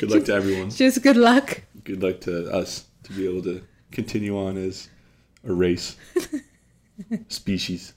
Good 0.00 0.10
luck 0.10 0.24
to 0.24 0.32
everyone. 0.40 0.70
Just 0.70 1.02
good 1.02 1.16
luck. 1.16 1.62
Good 1.84 2.02
luck 2.02 2.20
to 2.22 2.50
us 2.50 2.86
to 3.04 3.12
be 3.12 3.28
able 3.28 3.42
to 3.42 3.62
continue 3.92 4.36
on 4.38 4.56
as 4.56 4.88
a 5.44 5.52
race, 5.52 5.96
species. 7.28 7.92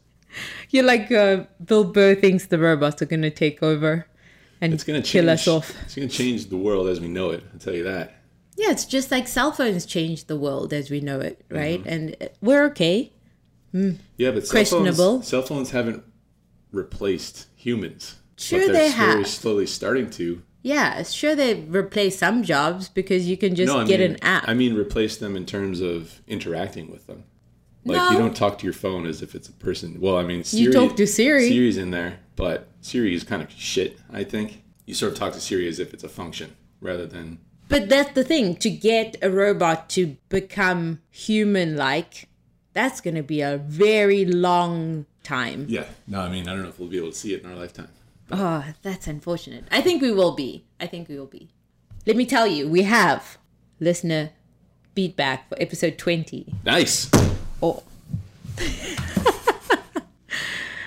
You're 0.69 0.83
like 0.83 1.11
uh, 1.11 1.45
Bill 1.63 1.83
Burr 1.85 2.15
thinks 2.15 2.47
the 2.47 2.59
robots 2.59 3.01
are 3.01 3.05
going 3.05 3.23
to 3.23 3.31
take 3.31 3.63
over 3.63 4.05
and 4.61 4.73
It's 4.73 4.83
to 4.83 5.01
kill 5.01 5.29
us 5.29 5.47
off. 5.47 5.73
It's 5.85 5.95
going 5.95 6.07
to 6.09 6.15
change 6.15 6.47
the 6.47 6.57
world 6.57 6.87
as 6.87 6.99
we 6.99 7.07
know 7.07 7.31
it. 7.31 7.43
I'll 7.53 7.59
tell 7.59 7.73
you 7.73 7.83
that. 7.85 8.18
Yeah, 8.59 8.71
it's 8.71 8.83
just 8.83 9.09
like 9.09 9.25
cell 9.29 9.53
phones 9.53 9.85
changed 9.85 10.27
the 10.27 10.35
world 10.35 10.73
as 10.73 10.89
we 10.91 10.99
know 10.99 11.21
it, 11.21 11.45
right? 11.49 11.81
And 11.85 12.15
uh, 12.19 12.25
we're 12.41 12.65
okay. 12.65 13.13
Yeah, 13.71 14.31
but 14.31 14.45
cell 14.45 14.51
Questionable. 14.51 14.95
phones, 14.95 15.27
cell 15.27 15.41
phones 15.43 15.71
haven't 15.71 16.03
replaced 16.73 17.47
humans. 17.55 18.17
Sure 18.35 18.59
but 18.59 18.73
they're 18.73 18.89
they 18.89 18.89
have. 18.89 19.27
slowly 19.27 19.65
starting 19.65 20.09
to. 20.11 20.41
Yeah, 20.61 21.03
sure 21.03 21.35
they 21.35 21.61
replace 21.61 22.17
some 22.19 22.43
jobs 22.43 22.89
because 22.89 23.29
you 23.29 23.37
can 23.37 23.55
just 23.55 23.71
no, 23.73 23.85
get 23.85 24.01
mean, 24.01 24.11
an 24.11 24.17
app. 24.23 24.43
I 24.45 24.53
mean, 24.53 24.75
replace 24.75 25.15
them 25.15 25.37
in 25.37 25.45
terms 25.45 25.79
of 25.79 26.21
interacting 26.27 26.91
with 26.91 27.07
them. 27.07 27.23
Like 27.85 27.95
No. 27.97 28.11
you 28.11 28.17
don't 28.17 28.35
talk 28.35 28.57
to 28.59 28.65
your 28.65 28.73
phone 28.73 29.05
as 29.05 29.21
if 29.21 29.35
it's 29.35 29.47
a 29.47 29.53
person. 29.53 30.01
Well, 30.01 30.17
I 30.17 30.23
mean, 30.23 30.43
Siri, 30.43 30.63
You 30.63 30.73
talk 30.73 30.97
to 30.97 31.07
Siri. 31.07 31.47
Siri's 31.47 31.77
in 31.77 31.91
there, 31.91 32.19
but 32.35 32.67
Siri 32.81 33.13
is 33.15 33.23
kind 33.23 33.41
of 33.41 33.49
shit. 33.51 33.97
I 34.11 34.25
think 34.25 34.63
you 34.85 34.93
sort 34.93 35.13
of 35.13 35.17
talk 35.17 35.31
to 35.33 35.39
Siri 35.39 35.65
as 35.69 35.79
if 35.79 35.93
it's 35.93 36.03
a 36.03 36.09
function 36.09 36.57
rather 36.81 37.05
than. 37.05 37.39
But 37.69 37.87
that's 37.87 38.11
the 38.13 38.23
thing 38.23 38.55
to 38.57 38.69
get 38.69 39.15
a 39.21 39.29
robot 39.29 39.89
to 39.91 40.17
become 40.27 40.99
human 41.11 41.77
like, 41.77 42.27
that's 42.73 42.99
going 42.99 43.15
to 43.15 43.23
be 43.23 43.41
a 43.41 43.57
very 43.57 44.25
long 44.25 45.05
time. 45.23 45.65
Yeah. 45.69 45.85
No, 46.07 46.19
I 46.21 46.29
mean, 46.29 46.47
I 46.47 46.53
don't 46.53 46.63
know 46.63 46.69
if 46.69 46.79
we'll 46.79 46.89
be 46.89 46.97
able 46.97 47.11
to 47.11 47.15
see 47.15 47.33
it 47.33 47.43
in 47.43 47.49
our 47.49 47.55
lifetime. 47.55 47.89
Oh, 48.31 48.63
that's 48.81 49.07
unfortunate. 49.07 49.65
I 49.71 49.81
think 49.81 50.01
we 50.01 50.11
will 50.11 50.33
be. 50.35 50.65
I 50.79 50.87
think 50.87 51.09
we 51.09 51.17
will 51.19 51.25
be. 51.27 51.49
Let 52.05 52.15
me 52.15 52.25
tell 52.25 52.47
you, 52.47 52.67
we 52.67 52.83
have 52.83 53.37
listener 53.79 54.31
feedback 54.95 55.47
for 55.49 55.61
episode 55.61 55.97
20. 55.97 56.53
Nice. 56.65 57.09
Oh, 57.61 57.83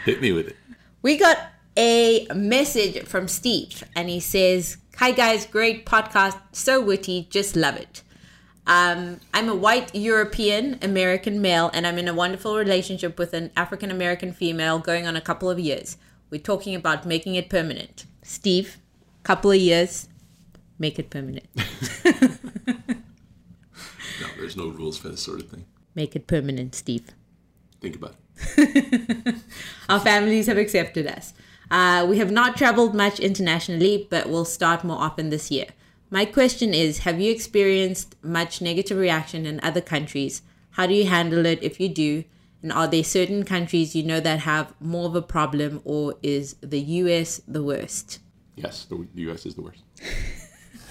Hit 0.04 0.20
me 0.20 0.32
with 0.32 0.48
it. 0.48 0.56
we 1.00 1.16
got 1.16 1.38
a 1.76 2.26
message 2.34 3.04
from 3.04 3.28
Steve, 3.28 3.84
and 3.94 4.08
he 4.08 4.18
says, 4.20 4.78
Hi 5.02 5.10
guys, 5.10 5.46
great 5.46 5.84
podcast, 5.84 6.38
so 6.52 6.80
witty, 6.80 7.26
just 7.28 7.56
love 7.56 7.74
it. 7.74 8.04
Um, 8.68 9.18
I'm 9.34 9.48
a 9.48 9.54
white 9.56 9.92
European 9.96 10.78
American 10.80 11.42
male, 11.42 11.72
and 11.74 11.88
I'm 11.88 11.98
in 11.98 12.06
a 12.06 12.14
wonderful 12.14 12.56
relationship 12.56 13.18
with 13.18 13.34
an 13.34 13.50
African 13.56 13.90
American 13.90 14.32
female 14.32 14.78
going 14.78 15.08
on 15.08 15.16
a 15.16 15.20
couple 15.20 15.50
of 15.50 15.58
years. 15.58 15.96
We're 16.30 16.40
talking 16.40 16.76
about 16.76 17.04
making 17.04 17.34
it 17.34 17.50
permanent. 17.50 18.06
Steve, 18.22 18.78
couple 19.24 19.50
of 19.50 19.56
years, 19.56 20.08
make 20.78 21.00
it 21.00 21.10
permanent. 21.10 21.48
No, 24.20 24.28
there's 24.38 24.56
no 24.56 24.68
rules 24.68 24.98
for 24.98 25.08
this 25.08 25.20
sort 25.20 25.40
of 25.40 25.50
thing. 25.50 25.64
Make 25.96 26.14
it 26.14 26.28
permanent, 26.28 26.76
Steve. 26.76 27.08
Think 27.80 27.96
about 27.96 28.14
it. 28.56 29.34
Our 29.88 29.98
families 29.98 30.46
have 30.46 30.58
accepted 30.58 31.08
us. 31.08 31.32
Uh, 31.72 32.04
we 32.06 32.18
have 32.18 32.30
not 32.30 32.54
traveled 32.54 32.94
much 32.94 33.18
internationally, 33.18 34.06
but 34.10 34.28
we'll 34.28 34.44
start 34.44 34.84
more 34.84 34.98
often 34.98 35.30
this 35.30 35.50
year. 35.50 35.64
My 36.10 36.26
question 36.26 36.74
is 36.74 36.98
Have 36.98 37.18
you 37.18 37.32
experienced 37.32 38.14
much 38.22 38.60
negative 38.60 38.98
reaction 38.98 39.46
in 39.46 39.58
other 39.62 39.80
countries? 39.80 40.42
How 40.72 40.86
do 40.86 40.92
you 40.92 41.06
handle 41.06 41.46
it 41.46 41.62
if 41.62 41.80
you 41.80 41.88
do? 41.88 42.24
And 42.60 42.72
are 42.72 42.86
there 42.86 43.02
certain 43.02 43.42
countries 43.44 43.96
you 43.96 44.02
know 44.02 44.20
that 44.20 44.40
have 44.40 44.74
more 44.80 45.06
of 45.06 45.16
a 45.16 45.22
problem, 45.22 45.80
or 45.84 46.16
is 46.22 46.56
the 46.60 46.78
US 46.78 47.40
the 47.48 47.62
worst? 47.62 48.18
Yes, 48.54 48.84
the 48.84 49.06
U.S. 49.14 49.46
is 49.46 49.54
the 49.54 49.62
worst. 49.62 49.82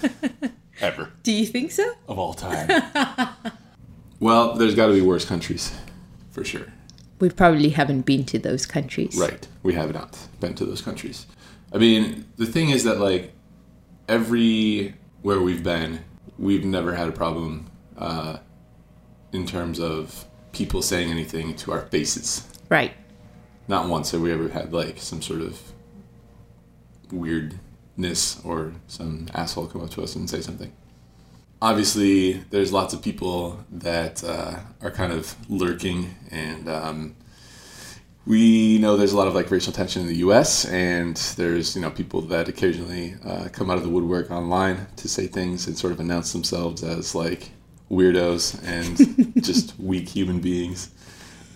Ever. 0.80 1.10
Do 1.22 1.30
you 1.30 1.46
think 1.46 1.70
so? 1.70 1.92
Of 2.08 2.18
all 2.18 2.34
time. 2.34 2.68
well, 4.18 4.54
there's 4.54 4.74
got 4.74 4.88
to 4.88 4.94
be 4.94 5.00
worse 5.00 5.24
countries, 5.24 5.72
for 6.32 6.44
sure. 6.44 6.66
We 7.22 7.30
probably 7.30 7.68
haven't 7.68 8.00
been 8.00 8.24
to 8.24 8.38
those 8.40 8.66
countries. 8.66 9.16
Right. 9.16 9.46
We 9.62 9.74
have 9.74 9.94
not 9.94 10.18
been 10.40 10.54
to 10.56 10.64
those 10.64 10.82
countries. 10.82 11.26
I 11.72 11.78
mean, 11.78 12.26
the 12.36 12.46
thing 12.46 12.70
is 12.70 12.82
that 12.82 12.98
like 12.98 13.32
everywhere 14.08 15.40
we've 15.40 15.62
been, 15.62 16.00
we've 16.36 16.64
never 16.64 16.96
had 16.96 17.08
a 17.08 17.12
problem 17.12 17.70
uh, 17.96 18.38
in 19.30 19.46
terms 19.46 19.78
of 19.78 20.24
people 20.50 20.82
saying 20.82 21.12
anything 21.12 21.54
to 21.58 21.70
our 21.70 21.82
faces. 21.82 22.44
Right. 22.68 22.92
Not 23.68 23.88
once 23.88 24.10
have 24.10 24.20
we 24.20 24.32
ever 24.32 24.48
had 24.48 24.72
like 24.72 24.98
some 24.98 25.22
sort 25.22 25.42
of 25.42 25.60
weirdness 27.12 28.40
or 28.44 28.72
some 28.88 29.28
asshole 29.32 29.68
come 29.68 29.84
up 29.84 29.90
to 29.90 30.02
us 30.02 30.16
and 30.16 30.28
say 30.28 30.40
something. 30.40 30.72
Obviously, 31.62 32.32
there's 32.50 32.72
lots 32.72 32.92
of 32.92 33.02
people 33.02 33.64
that 33.70 34.24
uh, 34.24 34.58
are 34.82 34.90
kind 34.90 35.12
of 35.12 35.36
lurking, 35.48 36.12
and 36.28 36.68
um, 36.68 37.14
we 38.26 38.78
know 38.78 38.96
there's 38.96 39.12
a 39.12 39.16
lot 39.16 39.28
of 39.28 39.36
like 39.36 39.48
racial 39.48 39.72
tension 39.72 40.02
in 40.02 40.08
the 40.08 40.16
U.S. 40.16 40.64
And 40.64 41.16
there's 41.36 41.76
you 41.76 41.80
know 41.80 41.90
people 41.90 42.20
that 42.22 42.48
occasionally 42.48 43.14
uh, 43.24 43.48
come 43.52 43.70
out 43.70 43.76
of 43.76 43.84
the 43.84 43.90
woodwork 43.90 44.32
online 44.32 44.88
to 44.96 45.08
say 45.08 45.28
things 45.28 45.68
and 45.68 45.78
sort 45.78 45.92
of 45.92 46.00
announce 46.00 46.32
themselves 46.32 46.82
as 46.82 47.14
like 47.14 47.50
weirdos 47.88 48.60
and 48.66 49.36
just 49.44 49.78
weak 49.78 50.08
human 50.08 50.40
beings. 50.40 50.90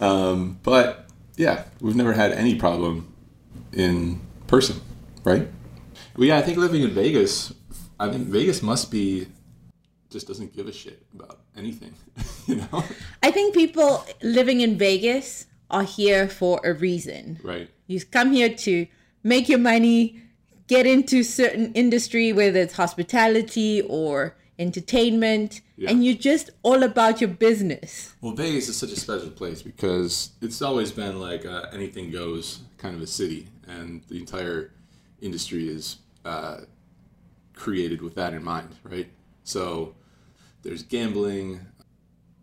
Um, 0.01 0.61
but 0.63 1.09
yeah, 1.37 1.65
we've 1.81 1.97
never 1.97 2.13
had 2.13 2.31
any 2.31 2.55
problem 2.55 3.13
in 3.73 4.21
person, 4.47 4.81
right? 5.25 5.49
Well, 6.17 6.29
yeah, 6.29 6.39
I 6.39 6.43
think 6.43 6.59
living 6.59 6.85
in 6.85 6.91
Vegas, 6.91 7.53
I 7.99 8.09
think 8.09 8.29
Vegas 8.29 8.63
must 8.63 8.93
be 8.93 9.27
just 10.11 10.27
doesn't 10.29 10.55
give 10.55 10.67
a 10.69 10.73
shit 10.73 11.03
about 11.15 11.41
anything, 11.57 11.93
you 12.47 12.57
know? 12.57 12.85
I 13.23 13.31
think 13.31 13.55
people 13.55 14.05
living 14.23 14.61
in 14.61 14.79
Vegas 14.79 15.47
are 15.71 15.83
here 15.83 16.29
for 16.29 16.61
a 16.65 16.73
reason. 16.73 17.41
right. 17.43 17.69
You 17.89 18.01
come 18.05 18.33
here 18.33 18.53
to 18.67 18.87
make 19.23 19.49
your 19.49 19.59
money, 19.59 20.21
get 20.69 20.87
into 20.87 21.23
certain 21.23 21.73
industry, 21.75 22.33
whether 22.33 22.61
it's 22.61 22.75
hospitality 22.75 23.83
or 23.83 24.37
entertainment, 24.59 25.61
Yeah. 25.77 25.91
and 25.91 26.05
you're 26.05 26.15
just 26.17 26.51
all 26.63 26.83
about 26.83 27.21
your 27.21 27.29
business. 27.31 28.15
Well, 28.21 28.33
Vegas 28.33 28.69
is 28.69 28.77
such 28.77 28.91
a 28.93 28.99
special 28.99 29.31
place 29.31 29.63
because 29.63 30.31
it's 30.41 30.63
always 30.63 30.91
been 30.93 31.21
like 31.21 31.45
a 31.45 31.69
anything 31.73 32.11
goes 32.11 32.61
kind 32.79 32.95
of 32.97 33.03
a 33.03 33.07
city, 33.07 33.49
and 33.69 34.03
the 34.09 34.19
entire 34.19 34.73
industry 35.21 35.69
is 35.69 35.99
uh, 36.25 36.59
created 37.55 38.03
with 38.03 38.15
that 38.15 38.33
in 38.35 38.43
mind, 38.43 38.75
right? 38.83 39.09
So 39.47 39.95
there's 40.63 40.83
gambling 40.83 41.61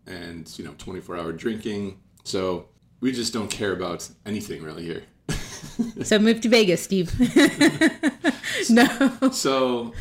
and 0.06 0.50
you 0.58 0.64
know 0.64 0.74
24 0.78 1.16
hour 1.16 1.32
drinking. 1.32 2.00
So 2.24 2.68
we 3.00 3.12
just 3.12 3.32
don't 3.32 3.50
care 3.50 3.72
about 3.72 4.08
anything 4.26 4.62
really 4.62 4.84
here. 4.84 5.04
So 6.04 6.20
move 6.20 6.40
to 6.42 6.48
Vegas, 6.48 6.82
Steve. 6.82 7.12
no. 8.70 9.30
so 9.32 9.92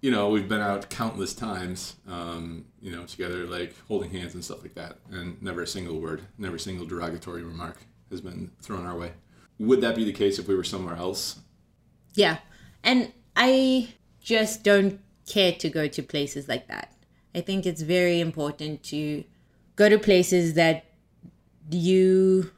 you 0.00 0.10
know 0.10 0.30
we've 0.30 0.48
been 0.48 0.60
out 0.60 0.90
countless 0.90 1.32
times 1.32 1.94
um, 2.08 2.64
you 2.80 2.90
know 2.90 3.04
together 3.04 3.46
like 3.46 3.74
holding 3.86 4.10
hands 4.10 4.34
and 4.34 4.44
stuff 4.44 4.62
like 4.62 4.74
that 4.74 4.98
and 5.12 5.40
never 5.40 5.62
a 5.62 5.66
single 5.66 6.00
word 6.00 6.22
never 6.38 6.56
a 6.56 6.58
single 6.58 6.86
derogatory 6.86 7.44
remark 7.44 7.76
has 8.10 8.20
been 8.20 8.50
thrown 8.60 8.84
our 8.84 8.96
way. 8.96 9.12
Would 9.58 9.80
that 9.82 9.94
be 9.94 10.04
the 10.04 10.12
case 10.12 10.38
if 10.38 10.48
we 10.48 10.56
were 10.56 10.64
somewhere 10.64 10.96
else? 10.96 11.38
Yeah. 12.14 12.38
And 12.82 13.12
I 13.36 13.90
just 14.20 14.62
don't 14.64 15.00
care 15.26 15.52
to 15.52 15.68
go 15.68 15.86
to 15.88 16.02
places 16.02 16.48
like 16.48 16.68
that. 16.68 16.92
I 17.34 17.40
think 17.40 17.66
it's 17.66 17.82
very 17.82 18.20
important 18.20 18.82
to 18.84 19.24
go 19.76 19.88
to 19.88 19.98
places 19.98 20.54
that 20.54 20.84
you 21.70 22.50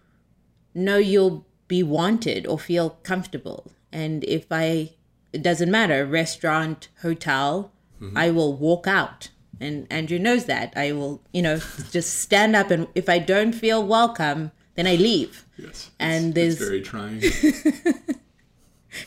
know 0.74 0.96
you'll 0.98 1.46
be 1.68 1.82
wanted 1.82 2.46
or 2.46 2.58
feel 2.58 2.90
comfortable. 3.02 3.72
And 3.92 4.22
if 4.24 4.46
I, 4.50 4.92
it 5.32 5.42
doesn't 5.42 5.70
matter, 5.70 6.04
restaurant, 6.06 6.88
hotel, 7.02 7.72
I 8.14 8.30
will 8.30 8.52
walk 8.54 8.86
out. 8.86 9.30
And 9.58 9.86
Andrew 9.90 10.18
knows 10.18 10.44
that. 10.44 10.74
I 10.76 10.92
will, 10.92 11.22
you 11.32 11.40
know, 11.40 11.56
just 11.90 12.20
stand 12.20 12.54
up 12.54 12.70
and 12.70 12.86
if 12.94 13.08
I 13.08 13.18
don't 13.18 13.54
feel 13.54 13.82
welcome, 13.86 14.52
then 14.74 14.86
I 14.86 14.96
leave. 14.96 15.46
Yes. 15.56 15.90
And 15.98 16.36
it's, 16.36 16.58
there's- 16.58 16.60
it's 16.68 16.82
very 16.82 16.82
trying. 16.82 17.20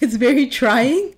It's 0.02 0.15
very 0.15 0.48
trying. 0.48 1.15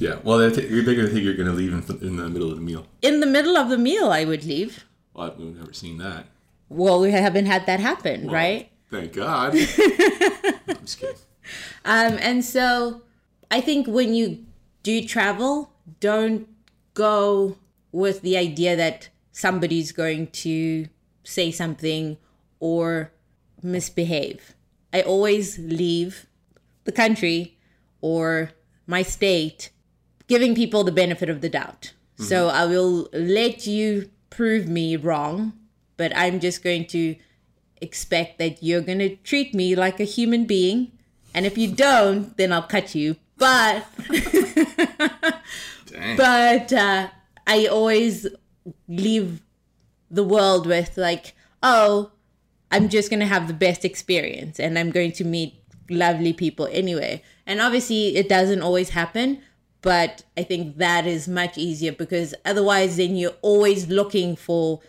Yeah. 0.00 0.18
Well, 0.22 0.38
they're, 0.38 0.50
th- 0.50 0.68
they're 0.70 0.82
going 0.94 1.06
to 1.06 1.08
think 1.08 1.24
you're 1.24 1.34
going 1.34 1.48
to 1.48 1.54
leave 1.54 1.72
in, 1.72 2.06
in 2.06 2.16
the 2.16 2.28
middle 2.28 2.50
of 2.50 2.56
the 2.56 2.62
meal. 2.62 2.86
In 3.02 3.20
the 3.20 3.26
middle 3.26 3.56
of 3.56 3.68
the 3.68 3.78
meal, 3.78 4.10
I 4.10 4.24
would 4.24 4.44
leave. 4.44 4.84
Well, 5.14 5.30
I've 5.30 5.38
never 5.38 5.72
seen 5.72 5.98
that. 5.98 6.26
Well, 6.68 7.00
we 7.00 7.10
haven't 7.12 7.46
had 7.46 7.66
that 7.66 7.80
happen, 7.80 8.24
Well, 8.24 8.34
right? 8.34 8.70
Thank 8.90 9.12
God. 9.12 9.52
I'm 9.54 10.78
just 10.82 11.00
kidding. 11.00 11.16
Um, 11.84 12.18
and 12.20 12.44
so 12.44 13.02
I 13.50 13.60
think 13.60 13.86
when 13.86 14.14
you 14.14 14.44
do 14.82 15.06
travel, 15.06 15.72
don't 16.00 16.48
go 16.94 17.56
with 17.92 18.22
the 18.22 18.36
idea 18.36 18.76
that 18.76 19.08
somebody's 19.32 19.92
going 19.92 20.28
to 20.28 20.88
say 21.22 21.50
something 21.50 22.16
or 22.58 23.12
misbehave. 23.62 24.54
I 24.92 25.02
always 25.02 25.58
leave 25.58 26.26
the 26.84 26.92
country 26.92 27.58
or 28.00 28.50
my 28.86 29.02
state 29.02 29.70
giving 30.28 30.54
people 30.54 30.84
the 30.84 30.92
benefit 30.92 31.28
of 31.28 31.40
the 31.40 31.48
doubt. 31.48 31.92
So 32.18 32.48
I 32.48 32.64
will 32.64 33.10
let 33.12 33.66
you 33.66 34.08
prove 34.30 34.66
me 34.66 34.96
wrong, 34.96 35.52
but 35.98 36.16
I'm 36.16 36.40
just 36.40 36.64
going 36.64 36.86
to 36.86 37.14
expect 37.82 38.38
that 38.38 38.62
you're 38.62 38.80
going 38.80 39.00
to 39.00 39.16
treat 39.16 39.54
me 39.54 39.76
like 39.76 40.00
a 40.00 40.04
human 40.04 40.46
being. 40.46 40.92
And 41.34 41.44
if 41.44 41.58
you 41.58 41.70
don't, 41.70 42.34
then 42.38 42.52
I'll 42.52 42.62
cut 42.62 42.94
you. 42.94 43.16
But 43.36 43.84
but 46.16 46.72
uh, 46.72 47.08
I 47.46 47.66
always 47.66 48.26
leave 48.88 49.42
the 50.10 50.24
world 50.24 50.66
with 50.66 50.96
like, 50.96 51.34
oh, 51.62 52.12
I'm 52.70 52.88
just 52.88 53.10
gonna 53.10 53.26
have 53.26 53.46
the 53.46 53.54
best 53.54 53.84
experience, 53.84 54.58
and 54.58 54.78
I'm 54.78 54.90
going 54.90 55.12
to 55.12 55.24
meet 55.24 55.54
lovely 55.88 56.32
people 56.32 56.68
anyway. 56.72 57.22
And 57.46 57.60
obviously, 57.60 58.16
it 58.16 58.28
doesn't 58.28 58.62
always 58.62 58.90
happen, 58.90 59.42
but 59.86 60.24
I 60.36 60.42
think 60.42 60.78
that 60.78 61.06
is 61.06 61.28
much 61.28 61.56
easier 61.56 61.92
because 61.92 62.34
otherwise, 62.44 62.96
then 62.96 63.14
you're 63.14 63.38
always 63.40 63.86
looking 63.86 64.34
for 64.34 64.80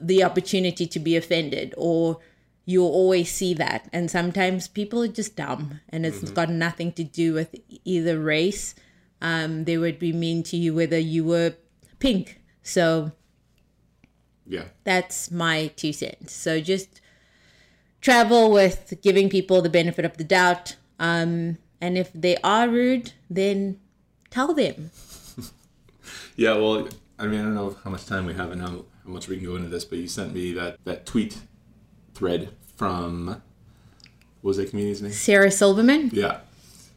the 0.00 0.24
opportunity 0.24 0.86
to 0.86 0.98
be 0.98 1.14
offended 1.14 1.74
or 1.76 2.20
you'll 2.64 2.88
always 2.88 3.30
see 3.30 3.52
that. 3.52 3.86
And 3.92 4.10
sometimes 4.10 4.66
people 4.66 5.02
are 5.02 5.08
just 5.08 5.36
dumb 5.36 5.80
and 5.90 6.06
it's 6.06 6.30
got 6.30 6.48
nothing 6.48 6.90
to 6.92 7.04
do 7.04 7.34
with 7.34 7.54
either 7.84 8.18
race. 8.18 8.74
Um, 9.20 9.64
they 9.64 9.76
would 9.76 9.98
be 9.98 10.10
mean 10.10 10.42
to 10.44 10.56
you 10.56 10.74
whether 10.74 10.98
you 10.98 11.22
were 11.22 11.52
pink. 11.98 12.40
So 12.62 13.12
yeah. 14.46 14.68
that's 14.84 15.30
my 15.30 15.66
two 15.76 15.92
cents. 15.92 16.32
So 16.32 16.62
just 16.62 17.02
travel 18.00 18.50
with 18.50 18.94
giving 19.02 19.28
people 19.28 19.60
the 19.60 19.68
benefit 19.68 20.06
of 20.06 20.16
the 20.16 20.24
doubt. 20.24 20.76
Um, 20.98 21.58
and 21.78 21.98
if 21.98 22.10
they 22.14 22.38
are 22.38 22.70
rude 22.70 23.12
then 23.28 23.78
tell 24.30 24.54
them 24.54 24.90
Yeah, 26.36 26.54
well, 26.54 26.88
I 27.18 27.26
mean, 27.26 27.40
I 27.40 27.42
don't 27.42 27.54
know 27.54 27.76
how 27.84 27.90
much 27.90 28.06
time 28.06 28.24
we 28.24 28.34
have 28.34 28.50
and 28.50 28.60
how, 28.62 28.68
how 29.04 29.10
much 29.10 29.28
we 29.28 29.36
can 29.36 29.44
go 29.44 29.56
into 29.56 29.68
this, 29.68 29.84
but 29.84 29.98
you 29.98 30.08
sent 30.08 30.32
me 30.32 30.52
that, 30.54 30.78
that 30.84 31.04
tweet 31.04 31.38
thread 32.14 32.50
from, 32.76 33.26
what 33.26 33.42
was 34.42 34.56
that 34.56 34.70
comedian's 34.70 35.02
name? 35.02 35.12
sarah 35.12 35.50
silverman 35.50 36.10
Yeah. 36.12 36.40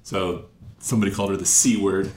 So 0.03 0.45
somebody 0.79 1.11
called 1.11 1.31
her 1.31 1.37
the 1.37 1.45
C 1.45 1.77
word, 1.77 2.11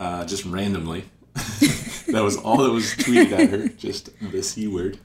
uh, 0.00 0.24
just 0.24 0.44
randomly. 0.44 1.04
that 1.34 2.22
was 2.22 2.36
all 2.36 2.58
that 2.58 2.70
was 2.70 2.94
tweeted 2.94 3.32
at 3.32 3.50
her, 3.50 3.68
just 3.68 4.10
the 4.20 4.42
C 4.42 4.66
word. 4.66 4.98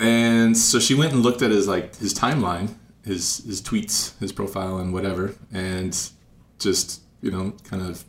And 0.00 0.56
so 0.56 0.78
she 0.78 0.94
went 0.94 1.12
and 1.12 1.22
looked 1.22 1.42
at 1.42 1.50
his 1.50 1.68
like 1.68 1.96
his 1.96 2.14
timeline, 2.14 2.74
his 3.04 3.38
his 3.38 3.60
tweets, 3.60 4.18
his 4.18 4.32
profile, 4.32 4.78
and 4.78 4.92
whatever, 4.92 5.34
and 5.52 5.96
just 6.58 7.02
you 7.20 7.30
know 7.30 7.52
kind 7.64 7.82
of 7.82 8.04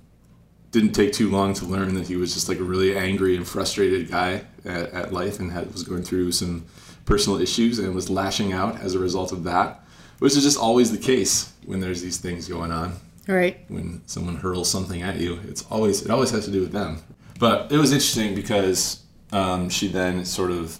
didn't 0.71 0.93
take 0.93 1.13
too 1.13 1.29
long 1.29 1.53
to 1.55 1.65
learn 1.65 1.95
that 1.95 2.07
he 2.07 2.15
was 2.15 2.33
just 2.33 2.47
like 2.47 2.59
a 2.59 2.63
really 2.63 2.95
angry 2.95 3.35
and 3.35 3.47
frustrated 3.47 4.09
guy 4.09 4.43
at, 4.65 4.91
at 4.91 5.13
life 5.13 5.39
and 5.39 5.51
had, 5.51 5.71
was 5.71 5.83
going 5.83 6.03
through 6.03 6.31
some 6.31 6.65
personal 7.05 7.39
issues 7.41 7.79
and 7.79 7.95
was 7.95 8.09
lashing 8.09 8.53
out 8.53 8.79
as 8.79 8.93
a 8.93 8.99
result 8.99 9.31
of 9.31 9.43
that, 9.43 9.83
which 10.19 10.37
is 10.37 10.43
just 10.43 10.59
always 10.59 10.91
the 10.91 10.97
case 10.97 11.53
when 11.65 11.79
there's 11.79 12.01
these 12.01 12.17
things 12.17 12.47
going 12.47 12.71
on 12.71 12.95
right 13.29 13.59
when 13.67 14.01
someone 14.07 14.35
hurls 14.35 14.69
something 14.69 15.01
at 15.01 15.17
you. 15.17 15.39
It's 15.47 15.63
always 15.69 16.01
it 16.01 16.11
always 16.11 16.31
has 16.31 16.45
to 16.45 16.51
do 16.51 16.61
with 16.61 16.71
them. 16.71 17.01
But 17.39 17.71
it 17.71 17.77
was 17.77 17.93
interesting 17.93 18.35
because 18.35 19.03
um, 19.31 19.69
she 19.69 19.87
then 19.87 20.25
sort 20.25 20.51
of 20.51 20.77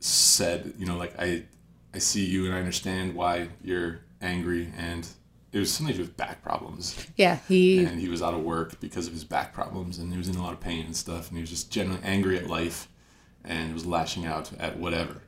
said, 0.00 0.74
you 0.78 0.84
know, 0.84 0.96
like 0.96 1.14
I 1.18 1.44
I 1.94 1.98
see 1.98 2.24
you 2.24 2.46
and 2.46 2.54
I 2.54 2.58
understand 2.58 3.14
why 3.14 3.48
you're 3.62 4.00
angry 4.20 4.72
and 4.76 5.08
it 5.54 5.60
was 5.60 5.72
something 5.72 5.92
to 5.92 5.98
do 5.98 6.04
with 6.04 6.16
back 6.16 6.42
problems. 6.42 7.06
Yeah 7.16 7.38
he 7.48 7.84
and 7.84 8.00
he 8.00 8.08
was 8.08 8.20
out 8.20 8.34
of 8.34 8.42
work 8.42 8.80
because 8.80 9.06
of 9.06 9.12
his 9.12 9.24
back 9.24 9.54
problems 9.54 9.98
and 9.98 10.10
he 10.10 10.18
was 10.18 10.28
in 10.28 10.34
a 10.34 10.42
lot 10.42 10.52
of 10.52 10.60
pain 10.60 10.84
and 10.84 10.96
stuff 10.96 11.28
and 11.28 11.38
he 11.38 11.40
was 11.42 11.50
just 11.50 11.70
generally 11.70 12.00
angry 12.02 12.36
at 12.36 12.48
life 12.48 12.88
and 13.44 13.72
was 13.72 13.86
lashing 13.86 14.26
out 14.26 14.50
at 14.58 14.76
whatever. 14.78 15.22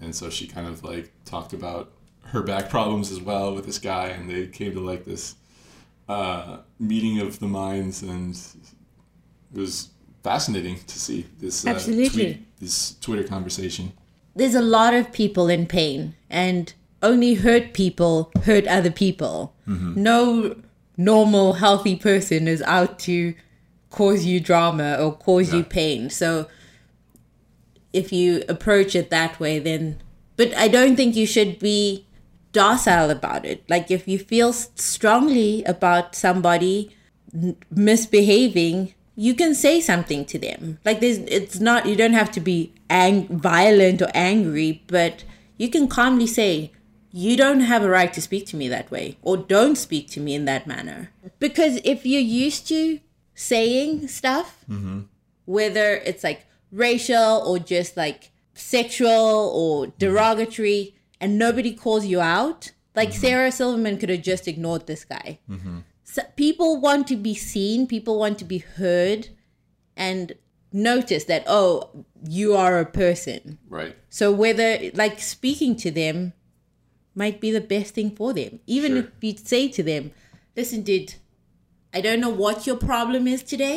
And 0.00 0.14
so 0.14 0.30
she 0.30 0.48
kind 0.48 0.66
of 0.66 0.82
like 0.82 1.12
talked 1.24 1.52
about 1.52 1.92
her 2.24 2.42
back 2.42 2.68
problems 2.68 3.12
as 3.12 3.20
well 3.20 3.54
with 3.54 3.66
this 3.66 3.78
guy 3.78 4.08
and 4.08 4.28
they 4.28 4.48
came 4.48 4.72
to 4.72 4.80
like 4.80 5.04
this 5.04 5.36
uh, 6.08 6.58
meeting 6.80 7.20
of 7.20 7.38
the 7.38 7.46
minds 7.46 8.02
and 8.02 8.34
it 8.34 9.58
was 9.58 9.90
fascinating 10.24 10.80
to 10.88 10.98
see 10.98 11.24
this 11.38 11.64
uh, 11.64 11.70
Absolutely. 11.70 12.34
tweet, 12.34 12.58
this 12.58 12.96
twitter 13.00 13.22
conversation. 13.22 13.92
There's 14.34 14.56
a 14.56 14.60
lot 14.62 14.92
of 14.92 15.12
people 15.12 15.48
in 15.48 15.66
pain 15.66 16.16
and 16.28 16.72
only 17.02 17.34
hurt 17.34 17.72
people 17.72 18.30
hurt 18.44 18.66
other 18.66 18.90
people. 18.90 19.54
Mm-hmm. 19.66 20.02
No 20.02 20.56
normal 20.96 21.54
healthy 21.54 21.94
person 21.96 22.48
is 22.48 22.62
out 22.62 22.98
to 23.00 23.34
cause 23.90 24.24
you 24.24 24.40
drama 24.40 24.96
or 24.96 25.12
cause 25.16 25.52
you 25.54 25.62
pain. 25.62 26.10
So 26.10 26.48
if 27.92 28.12
you 28.12 28.42
approach 28.48 28.94
it 28.94 29.08
that 29.10 29.40
way 29.40 29.58
then 29.58 29.98
but 30.36 30.54
i 30.58 30.68
don't 30.68 30.94
think 30.94 31.16
you 31.16 31.26
should 31.26 31.58
be 31.58 32.04
docile 32.52 33.10
about 33.10 33.44
it. 33.44 33.62
Like 33.68 33.90
if 33.90 34.08
you 34.08 34.18
feel 34.18 34.52
strongly 34.52 35.62
about 35.64 36.14
somebody 36.14 36.94
n- 37.34 37.56
misbehaving 37.70 38.94
you 39.16 39.34
can 39.34 39.54
say 39.54 39.80
something 39.80 40.24
to 40.26 40.38
them. 40.38 40.78
Like 40.84 41.00
there's 41.00 41.18
it's 41.18 41.60
not 41.60 41.86
you 41.86 41.96
don't 41.96 42.12
have 42.14 42.30
to 42.32 42.40
be 42.40 42.72
ang- 42.88 43.26
violent 43.28 44.00
or 44.02 44.08
angry 44.14 44.82
but 44.86 45.24
you 45.56 45.68
can 45.68 45.88
calmly 45.88 46.26
say 46.26 46.72
you 47.10 47.36
don't 47.36 47.60
have 47.60 47.82
a 47.82 47.88
right 47.88 48.12
to 48.12 48.20
speak 48.20 48.46
to 48.46 48.56
me 48.56 48.68
that 48.68 48.90
way 48.90 49.16
or 49.22 49.36
don't 49.36 49.76
speak 49.76 50.08
to 50.10 50.20
me 50.20 50.34
in 50.34 50.44
that 50.44 50.66
manner. 50.66 51.10
Because 51.38 51.80
if 51.84 52.04
you're 52.04 52.20
used 52.20 52.68
to 52.68 53.00
saying 53.34 54.08
stuff 54.08 54.64
mm-hmm. 54.68 55.02
whether 55.44 55.94
it's 56.04 56.24
like 56.24 56.44
racial 56.72 57.42
or 57.46 57.58
just 57.58 57.96
like 57.96 58.32
sexual 58.54 59.52
or 59.54 59.86
mm-hmm. 59.86 59.98
derogatory 59.98 60.96
and 61.20 61.38
nobody 61.38 61.72
calls 61.72 62.04
you 62.04 62.20
out 62.20 62.72
like 62.96 63.10
mm-hmm. 63.10 63.20
sarah 63.20 63.52
silverman 63.52 63.96
could 63.96 64.08
have 64.08 64.22
just 64.22 64.48
ignored 64.48 64.86
this 64.88 65.04
guy. 65.04 65.38
So 66.02 66.22
people 66.36 66.80
want 66.80 67.06
to 67.08 67.16
be 67.16 67.34
seen 67.34 67.86
people 67.86 68.18
want 68.18 68.38
to 68.38 68.44
be 68.44 68.58
heard 68.58 69.28
and 69.96 70.32
notice 70.72 71.24
that 71.24 71.44
oh 71.46 72.04
you 72.28 72.56
are 72.56 72.80
a 72.80 72.86
person. 72.86 73.58
Right. 73.68 73.94
So 74.08 74.32
whether 74.32 74.90
like 74.94 75.20
speaking 75.20 75.76
to 75.76 75.92
them 75.92 76.32
might 77.22 77.40
be 77.44 77.50
the 77.58 77.60
best 77.74 77.94
thing 77.98 78.10
for 78.20 78.32
them 78.40 78.58
even 78.78 78.92
Sure. 78.92 79.00
if 79.02 79.08
you 79.28 79.32
say 79.52 79.62
to 79.76 79.82
them 79.90 80.10
listen 80.56 80.82
dude 80.90 81.14
i 81.98 82.00
don't 82.06 82.20
know 82.24 82.34
what 82.44 82.66
your 82.68 82.76
problem 82.76 83.26
is 83.34 83.42
today 83.54 83.76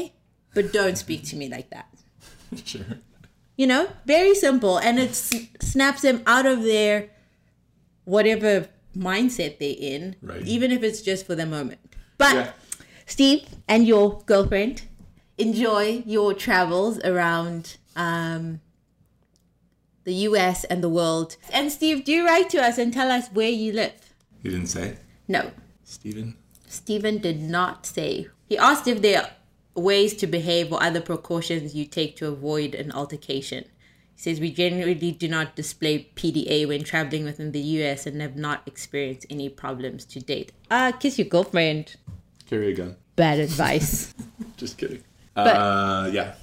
but 0.55 0.71
don't 0.79 0.97
speak 1.05 1.23
to 1.31 1.35
me 1.41 1.47
like 1.55 1.69
that 1.69 1.87
sure 2.65 2.85
you 3.57 3.67
know 3.71 3.83
very 4.05 4.35
simple 4.35 4.77
and 4.89 4.99
it 5.05 5.09
s- 5.09 5.47
snaps 5.71 6.01
them 6.07 6.21
out 6.35 6.45
of 6.53 6.63
their 6.73 7.09
whatever 8.05 8.67
mindset 8.97 9.57
they're 9.59 9.75
in 9.93 10.15
Right. 10.21 10.45
even 10.45 10.71
if 10.71 10.83
it's 10.83 11.01
just 11.01 11.25
for 11.25 11.35
the 11.35 11.45
moment 11.45 11.79
but 12.17 12.35
Yeah. 12.35 12.51
steve 13.05 13.43
and 13.67 13.87
your 13.87 14.21
girlfriend 14.25 14.83
enjoy 15.37 16.03
your 16.05 16.33
travels 16.33 16.99
around 17.11 17.77
um, 17.95 18.59
the 20.03 20.13
us 20.13 20.63
and 20.65 20.83
the 20.83 20.89
world 20.89 21.35
and 21.51 21.71
steve 21.71 22.03
do 22.03 22.25
write 22.25 22.49
to 22.49 22.61
us 22.61 22.77
and 22.77 22.91
tell 22.93 23.11
us 23.11 23.27
where 23.29 23.49
you 23.49 23.71
live 23.71 23.93
He 24.43 24.49
didn't 24.49 24.67
say. 24.67 24.97
No, 25.27 25.51
Steven? 25.83 26.35
Stephen 26.67 27.17
did 27.19 27.39
not 27.41 27.85
say. 27.85 28.27
He 28.49 28.57
asked 28.57 28.87
if 28.87 29.01
there 29.01 29.21
are 29.23 29.29
ways 29.75 30.13
to 30.15 30.27
behave 30.27 30.71
or 30.73 30.81
other 30.83 30.99
precautions 31.01 31.75
you 31.75 31.85
take 31.85 32.15
to 32.17 32.27
avoid 32.27 32.73
an 32.75 32.91
altercation. 32.91 33.65
He 34.15 34.21
says 34.23 34.39
we 34.39 34.51
generally 34.51 35.11
do 35.11 35.27
not 35.27 35.55
display 35.55 36.09
PDA 36.15 36.67
when 36.67 36.83
traveling 36.83 37.23
within 37.25 37.51
the 37.51 37.61
US 37.77 38.05
and 38.07 38.21
have 38.21 38.35
not 38.35 38.63
experienced 38.65 39.25
any 39.29 39.47
problems 39.49 40.05
to 40.05 40.19
date. 40.19 40.51
Ah, 40.69 40.91
kiss 40.99 41.17
your 41.19 41.27
girlfriend. 41.27 41.95
Carry 42.49 42.71
a 42.71 42.75
gun. 42.75 42.95
Bad 43.15 43.39
advice. 43.39 44.13
Just 44.57 44.77
kidding. 44.77 45.03
uh, 45.35 46.09
yeah. 46.11 46.33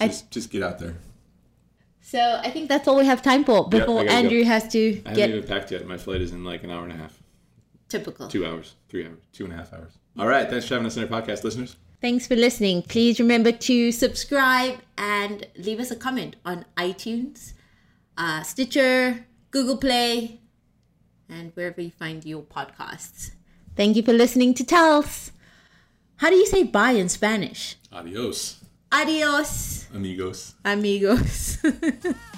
I- 0.00 0.08
Just, 0.08 0.30
just 0.30 0.50
get 0.50 0.62
out 0.62 0.78
there. 0.78 0.94
So 2.12 2.18
I 2.42 2.50
think 2.50 2.70
that's 2.70 2.88
all 2.88 2.96
we 2.96 3.04
have 3.04 3.20
time 3.20 3.44
for 3.44 3.68
before 3.68 4.08
Andrew 4.08 4.40
go. 4.40 4.46
has 4.46 4.66
to 4.68 5.02
I 5.04 5.10
haven't 5.10 5.30
even 5.36 5.46
packed 5.46 5.70
yet. 5.72 5.86
My 5.86 5.98
flight 5.98 6.22
is 6.22 6.32
in 6.32 6.42
like 6.42 6.64
an 6.64 6.70
hour 6.70 6.82
and 6.84 6.92
a 6.92 6.96
half. 6.96 7.14
typical. 7.90 8.28
Two 8.28 8.46
hours. 8.46 8.76
Three 8.88 9.04
hours. 9.06 9.18
Two 9.32 9.44
and 9.44 9.52
a 9.52 9.56
half 9.56 9.74
hours. 9.74 9.92
All 10.18 10.26
right. 10.26 10.48
Thanks 10.48 10.66
for 10.66 10.74
having 10.74 10.86
us 10.86 10.96
in 10.96 11.02
our 11.04 11.08
podcast, 11.20 11.44
listeners. 11.44 11.76
Thanks 12.00 12.26
for 12.26 12.34
listening. 12.36 12.82
Please 12.82 13.20
remember 13.20 13.52
to 13.52 13.92
subscribe 13.92 14.78
and 14.96 15.46
leave 15.56 15.80
us 15.80 15.90
a 15.90 15.96
comment 15.96 16.36
on 16.46 16.64
iTunes, 16.78 17.52
uh, 18.16 18.42
Stitcher, 18.42 19.26
Google 19.50 19.76
Play, 19.76 20.40
and 21.28 21.50
wherever 21.54 21.80
you 21.82 21.90
find 21.90 22.24
your 22.24 22.42
podcasts. 22.42 23.32
Thank 23.76 23.96
you 23.96 24.02
for 24.02 24.14
listening 24.14 24.54
to 24.54 24.64
Tells. 24.64 25.30
How 26.16 26.30
do 26.30 26.36
you 26.36 26.46
say 26.46 26.62
bye 26.62 26.92
in 26.92 27.08
Spanish? 27.08 27.76
Adios, 27.92 28.57
Adios, 28.90 29.86
amigos. 29.94 30.56
amigos. 30.64 31.58